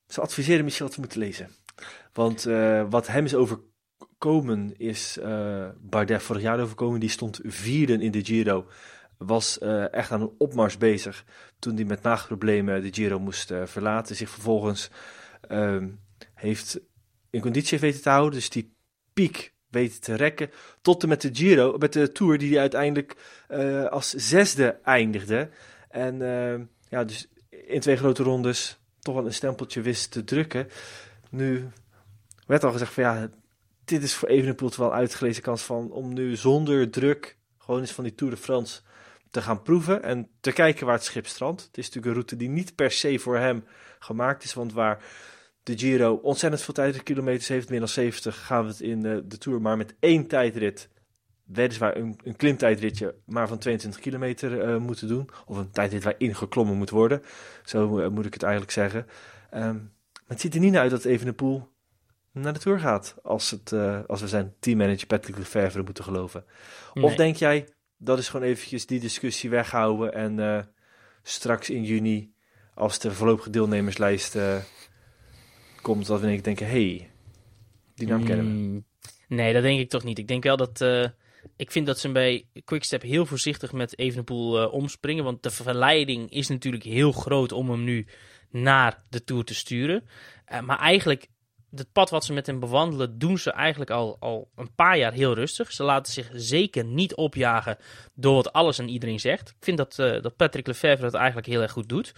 [0.06, 1.50] ze adviseren Michel te moeten lezen.
[2.12, 3.72] Want eh, wat hem is overkomen
[4.76, 7.00] is eh, Bardet vorig jaar overkomen.
[7.00, 8.66] Die stond vierde in de Giro.
[9.18, 11.24] Was eh, echt aan een opmars bezig
[11.58, 14.16] toen hij met maagproblemen de Giro moest eh, verlaten.
[14.16, 14.90] Zich vervolgens
[15.40, 15.90] ehm,
[16.34, 16.80] heeft
[17.30, 18.32] in conditie weten te houden.
[18.32, 18.74] Dus die
[19.12, 20.50] piek weten te rekken.
[20.82, 23.16] Tot en met de Giro, met de Tour die hij uiteindelijk
[23.90, 25.50] als zesde eindigde.
[25.94, 30.68] En eh, ja, dus in twee grote rondes toch wel een stempeltje wist te drukken.
[31.30, 31.68] Nu
[32.46, 33.28] werd al gezegd van ja,
[33.84, 37.92] dit is voor Evenepoel toch wel uitgelezen kans van om nu zonder druk gewoon eens
[37.92, 38.80] van die Tour de France
[39.30, 41.62] te gaan proeven en te kijken waar het schip strandt.
[41.62, 43.64] Het is natuurlijk een route die niet per se voor hem
[43.98, 45.04] gemaakt is, want waar
[45.62, 49.38] de Giro ontzettend veel tijdritkilometers heeft, meer dan 70, gaan we het in eh, de
[49.38, 50.88] Tour maar met één tijdrit,
[51.44, 55.28] weliswaar een, een klimtijdritje, maar van 22 kilometer eh, moeten doen.
[55.46, 57.22] Of een tijdrit waarin geklommen moet worden.
[57.64, 59.06] Zo eh, moet ik het eigenlijk zeggen.
[59.50, 61.68] Ehm, maar het ziet er niet naar uit dat Evenepoel
[62.34, 66.44] naar de Tour gaat, als, het, eh, als we zijn teammanager Patrick Lefevre moeten geloven.
[66.94, 70.62] Of denk jij, dat is gewoon eventjes die discussie weghouden en eh,
[71.22, 72.32] straks in juni,
[72.74, 74.56] als de voorlopige deelnemerslijst eh,
[75.82, 77.10] komt, dat we ineens denken, hey,
[77.94, 78.52] die naam kennen we.
[78.52, 78.84] Mm,
[79.28, 80.18] Nee, dat denk ik toch niet.
[80.18, 80.80] Ik denk wel dat,
[81.56, 85.24] ik vind dat ze bij Quickstep heel voorzichtig met Evenepoel omspringen.
[85.24, 88.06] Want de verleiding is natuurlijk heel groot om hem nu
[88.50, 90.04] naar de Tour te sturen.
[90.52, 91.28] Uh, maar eigenlijk,
[91.78, 95.12] het pad wat ze met hem bewandelen, doen ze eigenlijk al, al een paar jaar
[95.12, 95.72] heel rustig.
[95.72, 97.76] Ze laten zich zeker niet opjagen
[98.14, 99.48] door wat alles en iedereen zegt.
[99.48, 102.14] Ik vind dat, uh, dat Patrick Lefevre dat eigenlijk heel erg goed doet.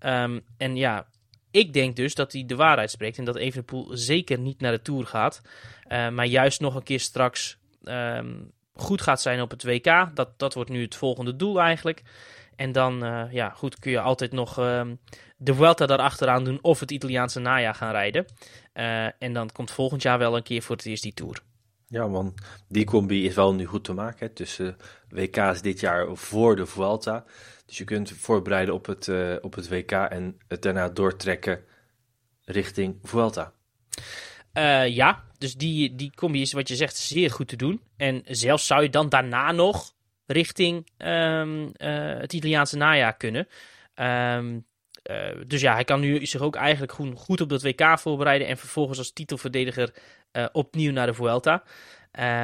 [0.00, 1.06] Um, en ja,
[1.50, 4.82] ik denk dus dat hij de waarheid spreekt en dat Evenepoel zeker niet naar de
[4.82, 5.40] Tour gaat.
[5.88, 10.10] Uh, maar juist nog een keer straks um, goed gaat zijn op het WK.
[10.14, 12.02] Dat, dat wordt nu het volgende doel eigenlijk.
[12.56, 14.98] En dan uh, ja, goed, kun je altijd nog um,
[15.36, 18.26] de Vuelta daarachteraan doen of het Italiaanse najaar gaan rijden.
[18.74, 21.42] Uh, en dan komt volgend jaar wel een keer voor het eerst die Tour.
[21.86, 22.34] Ja, man,
[22.68, 24.26] die combi is wel nu goed te maken.
[24.26, 24.76] Hè, tussen
[25.08, 27.24] WK's dit jaar voor de Vuelta.
[27.66, 31.64] Dus je kunt voorbereiden op het, uh, op het WK en het daarna doortrekken
[32.44, 33.52] richting Vuelta.
[34.86, 37.80] Ja, dus die, die combi is wat je zegt zeer goed te doen.
[37.96, 39.94] En zelfs zou je dan daarna nog
[40.32, 43.48] richting um, uh, het Italiaanse najaar kunnen.
[43.94, 44.66] Um,
[45.10, 48.48] uh, dus ja, hij kan nu zich ook eigenlijk goed, op dat WK voorbereiden.
[48.48, 49.94] En vervolgens als titelverdediger
[50.52, 51.62] opnieuw naar de Vuelta.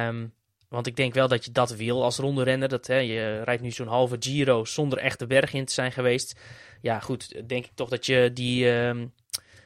[0.07, 0.33] Um,
[0.67, 3.87] want ik denk wel dat je dat wil als ronde Dat, je rijdt nu zo'n
[3.87, 6.39] halve Giro zonder echt de berg in te zijn geweest.
[6.81, 8.73] Ja, goed, denk ik toch dat je die,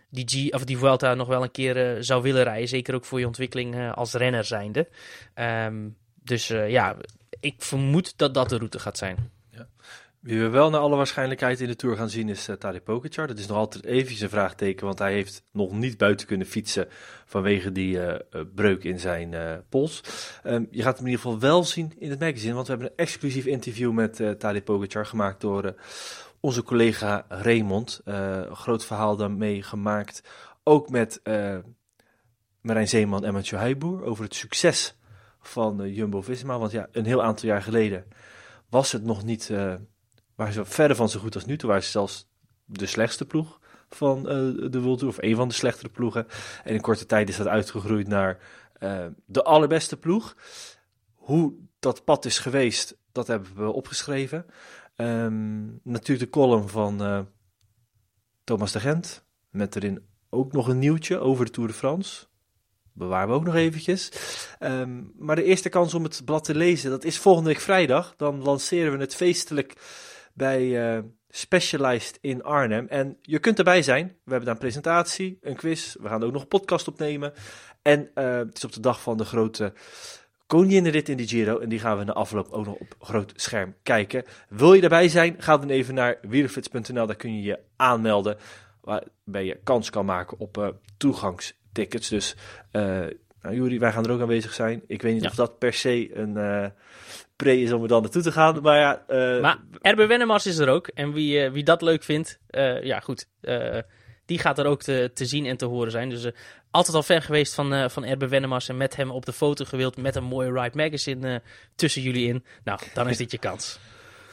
[0.10, 2.68] die, G, of die Vuelta nog wel een keer zou willen rijden.
[2.68, 4.88] Zeker ook voor je ontwikkeling als renner zijnde.
[6.24, 6.98] Dus ja,
[7.44, 9.32] ik vermoed dat dat de route gaat zijn.
[9.50, 9.68] Ja.
[10.20, 13.28] Wie we wel naar alle waarschijnlijkheid in de Tour gaan zien is uh, Tadej Pogacar.
[13.28, 16.88] Dat is nog altijd even een vraagteken, want hij heeft nog niet buiten kunnen fietsen
[17.26, 18.16] vanwege die uh,
[18.56, 20.02] breuk in zijn pols.
[20.44, 22.92] Um, je gaat hem in ieder geval wel zien in het magazine, want we hebben
[22.92, 25.76] een exclusief interview met uh, Tadej Pogacar gemaakt door
[26.40, 28.02] onze collega Raymond.
[28.52, 30.24] groot verhaal daarmee gemaakt,
[30.64, 31.22] ook met
[32.62, 34.96] Marijn Zeeman en Mathieu Heijboer over het succes
[35.48, 36.58] van Jumbo-Visma.
[36.60, 38.06] Want ja, een heel aantal jaar geleden
[38.70, 39.48] was het nog niet
[40.36, 41.58] waren ze verder van zo goed als nu.
[41.58, 42.30] Toen waren ze zelfs
[42.66, 46.28] de slechtste ploeg van uh, de World Tour, of een van de slechtere ploegen.
[46.64, 48.40] En in korte tijd is dat uitgegroeid naar
[49.26, 50.36] de allerbeste ploeg.
[51.14, 54.46] Hoe dat pad is geweest, dat hebben we opgeschreven.
[54.96, 57.28] Um, natuurlijk de column van
[58.44, 62.26] Thomas de Gent, met erin ook nog een nieuwtje over de Tour de France.
[62.94, 64.12] Bewaren we ook nog eventjes.
[64.60, 68.14] Um, maar de eerste kans om het blad te lezen, dat is volgende week vrijdag.
[68.18, 69.76] Dan lanceren we het feestelijk
[70.34, 72.88] bij uh, Specialized in Arnhem.
[72.88, 74.06] En je kunt erbij zijn.
[74.06, 75.96] We hebben daar een presentatie, een quiz.
[76.00, 77.34] We gaan ook nog een podcast opnemen.
[77.82, 79.74] En uh, het is op de dag van de grote
[80.48, 81.60] koninginrit in de Giro.
[81.60, 84.24] En die gaan we na afloop ook nog op groot scherm kijken.
[84.50, 85.36] Wil je erbij zijn?
[85.38, 87.06] Ga dan even naar wielerflits.nl.
[87.06, 88.38] Daar kun je je aanmelden.
[88.82, 90.68] Waarbij je kans kan maken op uh,
[91.74, 92.10] toegangstickets.
[92.10, 92.36] Dus
[93.44, 94.84] nou, Juri, wij gaan er ook aanwezig zijn.
[94.88, 95.30] Ik weet niet ja.
[95.30, 96.66] of dat per se een uh,
[97.36, 98.62] pre is om er dan naartoe te gaan.
[98.62, 99.04] Maar ja.
[99.10, 100.88] Uh, maar Erbe Wennemars is er ook.
[100.88, 102.40] En wie, uh, wie dat leuk vindt,
[102.82, 103.28] ja goed.
[104.26, 106.10] die gaat er ook te, te zien en te horen zijn.
[106.10, 106.32] Dus
[106.72, 108.70] altijd al fan geweest van, van Erbe Wennemars.
[108.70, 109.98] En met hem op de foto gewild.
[109.98, 111.42] Met een mooie Ride Magazine
[111.76, 112.46] tussen jullie in.
[112.64, 113.80] Nou, dan is dit je kans.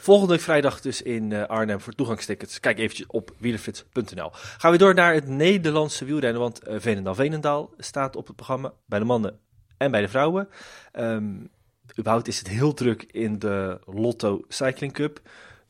[0.00, 2.60] Volgende vrijdag dus in uh, Arnhem voor toegangstickets.
[2.60, 4.30] Kijk eventjes op wielerflits.nl.
[4.32, 8.98] Gaan we door naar het Nederlandse wielrennen, want uh, Veenendaal-Veenendaal staat op het programma bij
[8.98, 9.38] de mannen
[9.76, 10.48] en bij de vrouwen.
[10.92, 11.50] Um,
[11.98, 15.20] überhaupt is het heel druk in de Lotto Cycling Cup.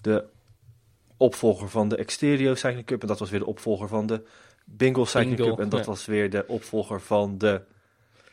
[0.01, 0.25] De
[1.17, 4.23] opvolger van de Exterio Cycling Cup en dat was weer de opvolger van de
[4.65, 5.87] Bingo Cycling Bingo, Cup en dat ja.
[5.87, 7.63] was weer de opvolger van de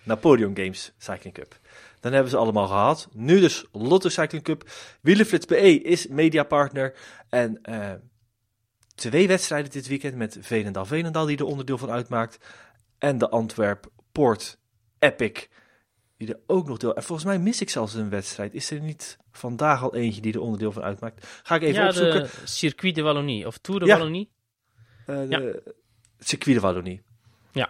[0.03, 1.59] Napoleon Games Cycling Cup.
[1.99, 3.07] Dan hebben ze allemaal gehad.
[3.13, 4.69] Nu dus Lotto Cycling Cup.
[5.01, 6.95] Wielerflits BE is mediapartner.
[7.29, 7.91] En uh,
[8.95, 12.37] twee wedstrijden dit weekend met Veenendaal-Veenendaal die er onderdeel van uitmaakt.
[12.97, 14.59] En de Antwerp Port
[14.99, 15.47] Epic
[16.17, 16.95] die er ook nog deel...
[16.95, 18.53] En volgens mij mis ik zelfs een wedstrijd.
[18.53, 21.27] Is er niet vandaag al eentje die er onderdeel van uitmaakt?
[21.43, 22.21] Ga ik even ja, opzoeken.
[22.21, 23.97] De Circuit de Wallonie of Tour de ja.
[23.97, 24.31] Wallonie.
[25.07, 25.53] Uh, ja.
[26.19, 27.01] Circuit de Wallonie.
[27.51, 27.69] Ja.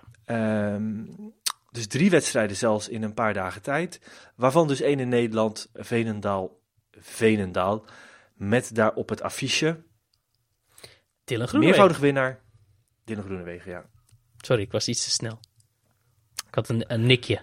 [0.76, 1.34] Um,
[1.78, 4.02] dus drie wedstrijden zelfs in een paar dagen tijd.
[4.36, 6.60] Waarvan dus één in Nederland, Venendaal,
[6.92, 7.86] Venendaal.
[8.34, 9.86] Met daar op het affiche...
[11.24, 11.60] Dylan Groenewegen.
[11.60, 12.42] Meervoudig winnaar,
[13.04, 13.86] Dylan Groenewegen, ja.
[14.38, 15.40] Sorry, ik was iets te snel.
[16.48, 17.40] Ik had een, een nikje.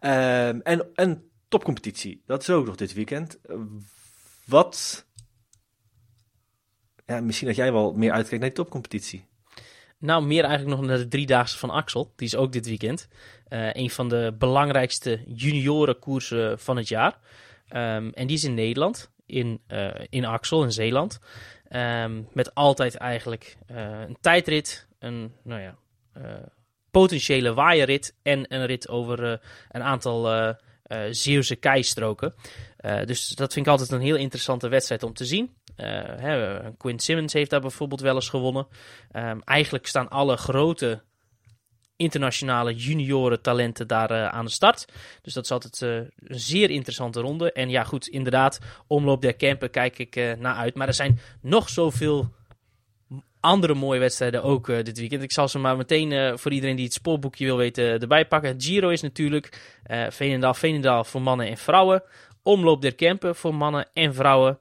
[0.00, 3.38] um, en, en topcompetitie, dat is ook nog dit weekend.
[4.46, 5.06] Wat...
[7.06, 9.26] Ja, misschien dat jij wel meer uitkijkt naar de topcompetitie.
[10.04, 12.12] Nou, meer eigenlijk nog naar de driedaagse van Axel.
[12.16, 13.08] Die is ook dit weekend.
[13.48, 17.18] Uh, een van de belangrijkste juniorenkoersen van het jaar.
[17.68, 21.20] Um, en die is in Nederland, in, uh, in Axel, in Zeeland.
[21.70, 25.76] Um, met altijd eigenlijk uh, een tijdrit, een nou ja,
[26.90, 29.40] potentiële waaierrit en een rit over
[29.70, 30.54] een aantal
[30.88, 32.34] uh, Zeeuwse keistroken.
[32.80, 35.54] Uh, dus dat vind ik altijd een heel interessante wedstrijd om te zien.
[35.76, 38.66] Uh, hè, Quinn Simmons heeft daar bijvoorbeeld wel eens gewonnen.
[39.12, 41.02] Um, eigenlijk staan alle grote
[41.96, 44.84] internationale junioren talenten daar aan de start.
[45.22, 47.52] Dus dat is altijd een zeer interessante ronde.
[47.52, 50.74] En ja, goed, inderdaad, omloop der Kempen kijk ik naar uit.
[50.74, 52.34] Maar er zijn nog zoveel
[53.44, 55.22] andere mooie wedstrijden ook dit weekend.
[55.22, 58.60] Ik zal ze maar meteen voor iedereen die het spoorboekje wil weten erbij pakken.
[58.60, 62.02] Giro is natuurlijk uh, Veenendaal, Veenendaal voor mannen en vrouwen.
[62.42, 64.58] Omloop der Kempen voor mannen en vrouwen.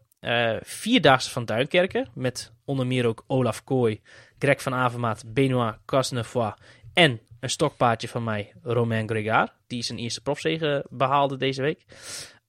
[0.62, 4.02] Vierdaagse van Duinkerken met onder meer ook Olaf Kooi,
[4.40, 6.54] Greg van Avermaat, Benoit Casnefoy
[6.94, 11.86] en een stokpaardje van mij, Romain Gregard, die zijn eerste profzege behaalde deze week.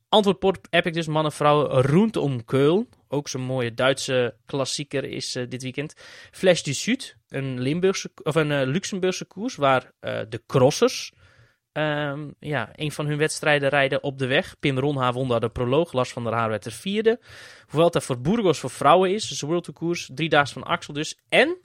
[0.08, 2.86] Antwoordport heb ik dus mannen vrouwen Roente om Keul.
[3.08, 5.94] Ook zo'n mooie Duitse klassieker is uh, dit weekend.
[6.30, 11.12] Flash du Sud, een, Limburgse, of een uh, Luxemburgse koers waar uh, de crossers
[11.72, 14.58] um, ja, een van hun wedstrijden rijden op de weg.
[14.58, 17.20] Pim Ronha won daar de proloog, Lars van der Haar werd de vierde.
[17.66, 21.18] Hoewel het voor Burgos voor vrouwen is, dus World Tour koers, driedaagse van Axel dus.
[21.28, 21.58] En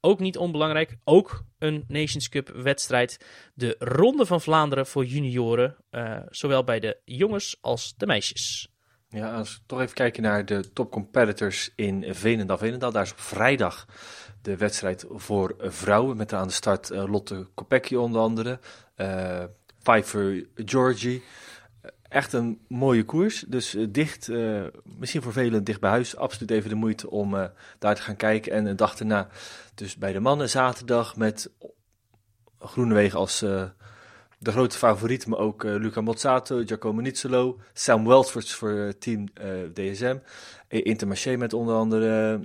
[0.00, 3.26] ook niet onbelangrijk, ook een Nations Cup wedstrijd.
[3.54, 5.76] De Ronde van Vlaanderen voor junioren,
[6.28, 8.71] zowel bij de jongens als de meisjes.
[9.12, 12.58] Ja, als we toch even kijken naar de top competitors in Veenendaal.
[12.58, 13.86] Veenendaal, daar is op vrijdag
[14.42, 16.16] de wedstrijd voor vrouwen.
[16.16, 18.58] Met aan de start uh, Lotte Kopecky onder andere.
[18.96, 19.44] Uh,
[19.82, 21.22] Pfeiffer Georgie
[22.08, 23.44] echt een mooie koers.
[23.48, 24.28] Dus dicht,
[24.98, 26.16] misschien voor velen dicht bij huis.
[26.16, 28.52] Absoluut even de moeite om daar te gaan kijken.
[28.52, 29.28] En een dag erna,
[29.74, 31.50] dus bij de mannen zaterdag met
[32.58, 33.44] Groenewegen als
[34.42, 35.26] de grote favoriet.
[35.26, 39.28] Maar ook Luca Mozzato, Giacomo Nizzolo, Sam Welsfords voor team
[39.74, 40.16] DSM.
[40.68, 42.40] Intermarché met onder andere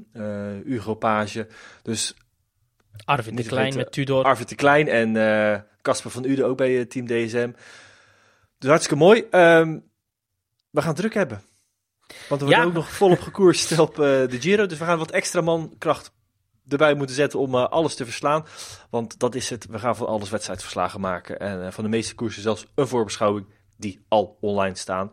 [0.66, 1.48] Hugo Page.
[1.82, 2.16] Dus...
[3.06, 4.24] Arvid de Klein met Tudor.
[4.24, 5.14] Arvid de Klein en
[5.82, 7.52] Casper van Uden ook bij team DSM.
[8.58, 9.28] Dus hartstikke mooi.
[9.32, 9.84] Um,
[10.70, 11.42] we gaan druk hebben.
[12.30, 12.64] Want we worden ja.
[12.64, 14.66] ook nog volop gekoerst op uh, de Giro.
[14.66, 16.16] Dus we gaan wat extra mankracht
[16.68, 18.46] erbij moeten zetten om uh, alles te verslaan.
[18.90, 19.66] Want dat is het.
[19.66, 21.40] We gaan van alles wedstrijdverslagen maken.
[21.40, 23.48] En uh, van de meeste koersen zelfs een voorbeschouwing
[23.78, 25.08] die al online staan.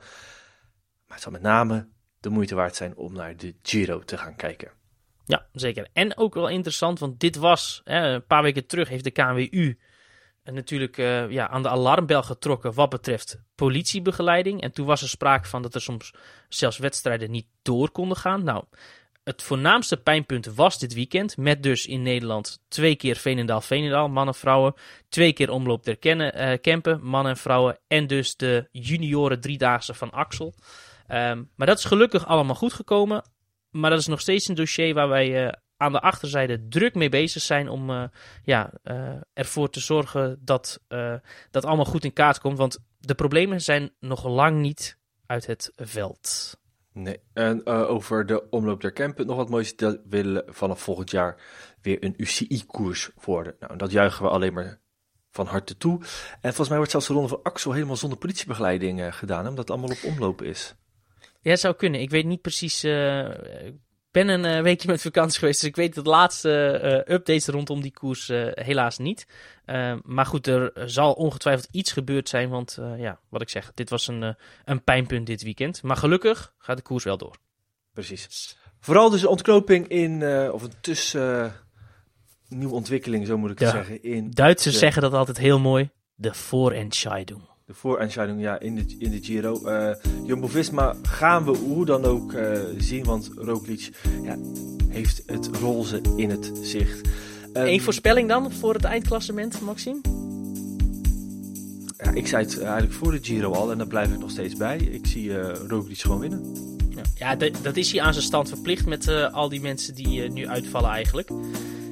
[1.07, 1.89] Maar het zal met name
[2.21, 4.71] de moeite waard zijn om naar de Giro te gaan kijken.
[5.25, 5.89] Ja, zeker.
[5.93, 9.79] En ook wel interessant, want dit was hè, een paar weken terug heeft de KNWU
[10.53, 14.61] natuurlijk uh, ja, aan de alarmbel getrokken wat betreft politiebegeleiding.
[14.61, 16.15] En toen was er sprake van dat er soms
[16.49, 18.45] zelfs wedstrijden niet door konden gaan.
[18.45, 18.65] Nou,
[19.25, 21.37] het voornaamste pijnpunt was dit weekend.
[21.37, 24.75] Met dus in Nederland twee keer Veenendaal-Veenendaal, mannen vrouwen.
[25.09, 27.79] Twee keer omloop der Kennen, uh, Kempen, mannen en vrouwen.
[27.87, 30.55] En dus de junioren driedaagse van Axel.
[31.09, 33.25] Um, maar dat is gelukkig allemaal goed gekomen.
[33.71, 37.09] Maar dat is nog steeds een dossier waar wij uh, aan de achterzijde druk mee
[37.09, 38.05] bezig zijn om uh,
[38.43, 38.73] ja,
[39.33, 40.81] ervoor te zorgen dat
[41.51, 42.59] dat allemaal goed in kaart komt.
[42.59, 46.57] Want de problemen zijn nog lang niet uit het veld.
[46.95, 49.77] Nee, en over de omloop der Kempen nog wat moois.
[49.77, 51.43] Dat willen vanaf volgend jaar
[51.83, 53.57] weer een UCI-koers worden.
[53.61, 54.81] Nou, dat juichen we alleen maar
[55.31, 55.99] van harte toe.
[56.41, 59.71] En volgens mij wordt zelfs de ronde van Axel helemaal zonder politiebegeleiding gedaan, omdat het
[59.71, 60.75] allemaal op omloop is.
[61.41, 62.01] Ja, zou kunnen.
[62.01, 62.85] Ik weet niet precies.
[62.85, 63.29] Uh,
[64.15, 67.81] ben een uh, weekje met vakantie geweest, dus ik weet de laatste uh, updates rondom
[67.81, 69.27] die koers uh, helaas niet.
[70.05, 74.07] maar goed, er zal ongetwijfeld iets gebeurd zijn, want ja, wat ik zeg, dit was
[74.07, 75.83] een, een pijnpunt dit weekend.
[75.83, 77.37] Maar gelukkig gaat de koers wel door.
[77.93, 78.57] Precies.
[78.81, 81.53] Vooral dus de ontknoping in, of een tussen
[82.49, 84.03] nieuwe ontwikkeling, zo moet ik het zeggen.
[84.03, 84.81] In Duitsers de...
[84.81, 89.61] zeggen dat altijd heel mooi, de voorentscheidung de voorentscheiding ja, in, de, in de Giro.
[89.65, 89.91] Uh,
[90.25, 93.91] Jumbo-Visma gaan we hoe dan ook uh, zien, want Roglic
[94.23, 94.37] ja,
[94.89, 97.07] heeft het roze in het zicht.
[97.53, 100.01] Um, Eén voorspelling dan voor het eindklassement, Maxime?
[101.97, 104.57] Ja, ik zei het eigenlijk voor de Giro al en daar blijf ik nog steeds
[104.57, 104.79] bij.
[104.79, 106.53] Ik zie uh, Roglic gewoon winnen.
[106.89, 110.47] Ja, ja dat is hij aan zijn stand verplicht met al die mensen die nu
[110.47, 111.31] uitvallen eigenlijk.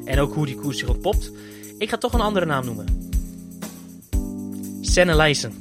[0.04, 1.30] En ook hoe die koers zich ontpopt.
[1.78, 3.10] Ik ga toch een andere naam noemen.
[4.82, 5.52] Senne Leijsen.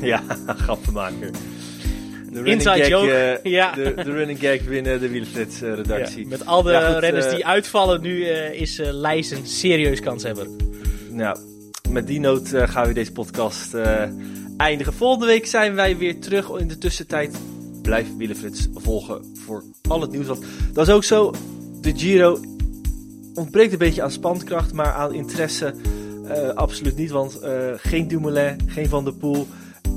[0.00, 1.30] Ja, grappenmaker.
[2.30, 3.40] De Inside gag, joke.
[3.44, 3.72] Uh, ja.
[3.72, 6.22] De, de, running gag binnen de Wielflits uh, redactie.
[6.22, 10.00] Ja, met al de ja, goed, renners uh, die uitvallen nu is uh, Leijsen serieus
[10.00, 10.56] kans hebben.
[11.10, 11.38] Nou,
[11.90, 13.74] met die noot gaan we deze podcast
[14.56, 14.92] eindigen.
[14.92, 16.50] Volgende week zijn wij weer terug.
[16.50, 17.36] In de tussentijd
[17.82, 20.26] blijf Willefrits volgen voor al het nieuws.
[20.26, 21.32] Want dat is ook zo.
[21.80, 22.40] De Giro
[23.34, 25.74] ontbreekt een beetje aan spankracht, maar aan interesse
[26.28, 29.46] uh, absoluut niet, want uh, geen Dumoulin, geen Van der Poel.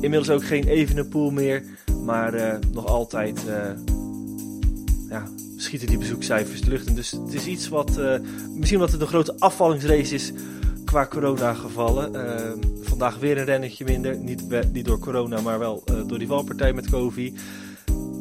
[0.02, 1.64] Inmiddels ook geen Evenepoel meer.
[2.04, 3.42] Maar uh, nog altijd
[5.10, 5.24] ja,
[5.58, 6.96] schieten die bezoekcijfers de lucht in.
[6.96, 8.00] Dus het is iets wat,
[8.54, 10.32] misschien wat het een grote afvallingsrace is
[10.86, 12.12] qua coronagevallen.
[12.82, 14.18] Vandaag weer een rennetje minder.
[14.18, 17.40] Niet, door corona, maar wel door die valpartij met Covid.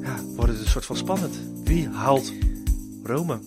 [0.02, 1.40] Ja, wordt het een soort van spannend.
[1.64, 2.32] Wie haalt
[3.02, 3.38] Rome?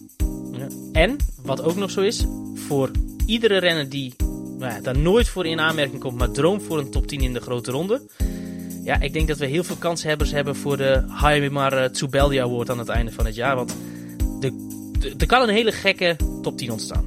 [0.51, 0.67] Ja.
[0.91, 2.91] En, wat ook nog zo is, voor
[3.25, 4.13] iedere renner die
[4.59, 7.39] nou daar nooit voor in aanmerking komt, maar droomt voor een top 10 in de
[7.39, 8.01] grote ronde.
[8.83, 12.79] Ja, ik denk dat we heel veel kanshebbers hebben voor de Jaime Tsubeldi Award aan
[12.79, 13.55] het einde van het jaar.
[13.55, 13.75] Want
[15.17, 17.05] er kan een hele gekke top 10 ontstaan.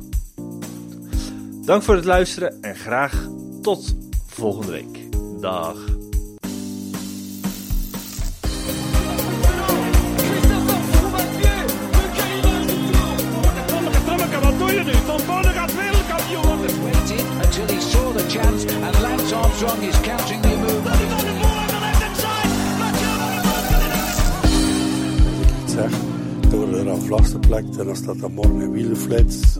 [1.64, 3.28] Dank voor het luisteren en graag
[3.62, 3.96] tot
[4.26, 4.98] volgende week.
[5.40, 6.01] Dag.
[18.32, 20.82] Chance and Lance Armstrong is counting the move.
[25.66, 25.90] Zeg,
[26.50, 29.58] door de aflaste plek en dan staat morgen een wielenflits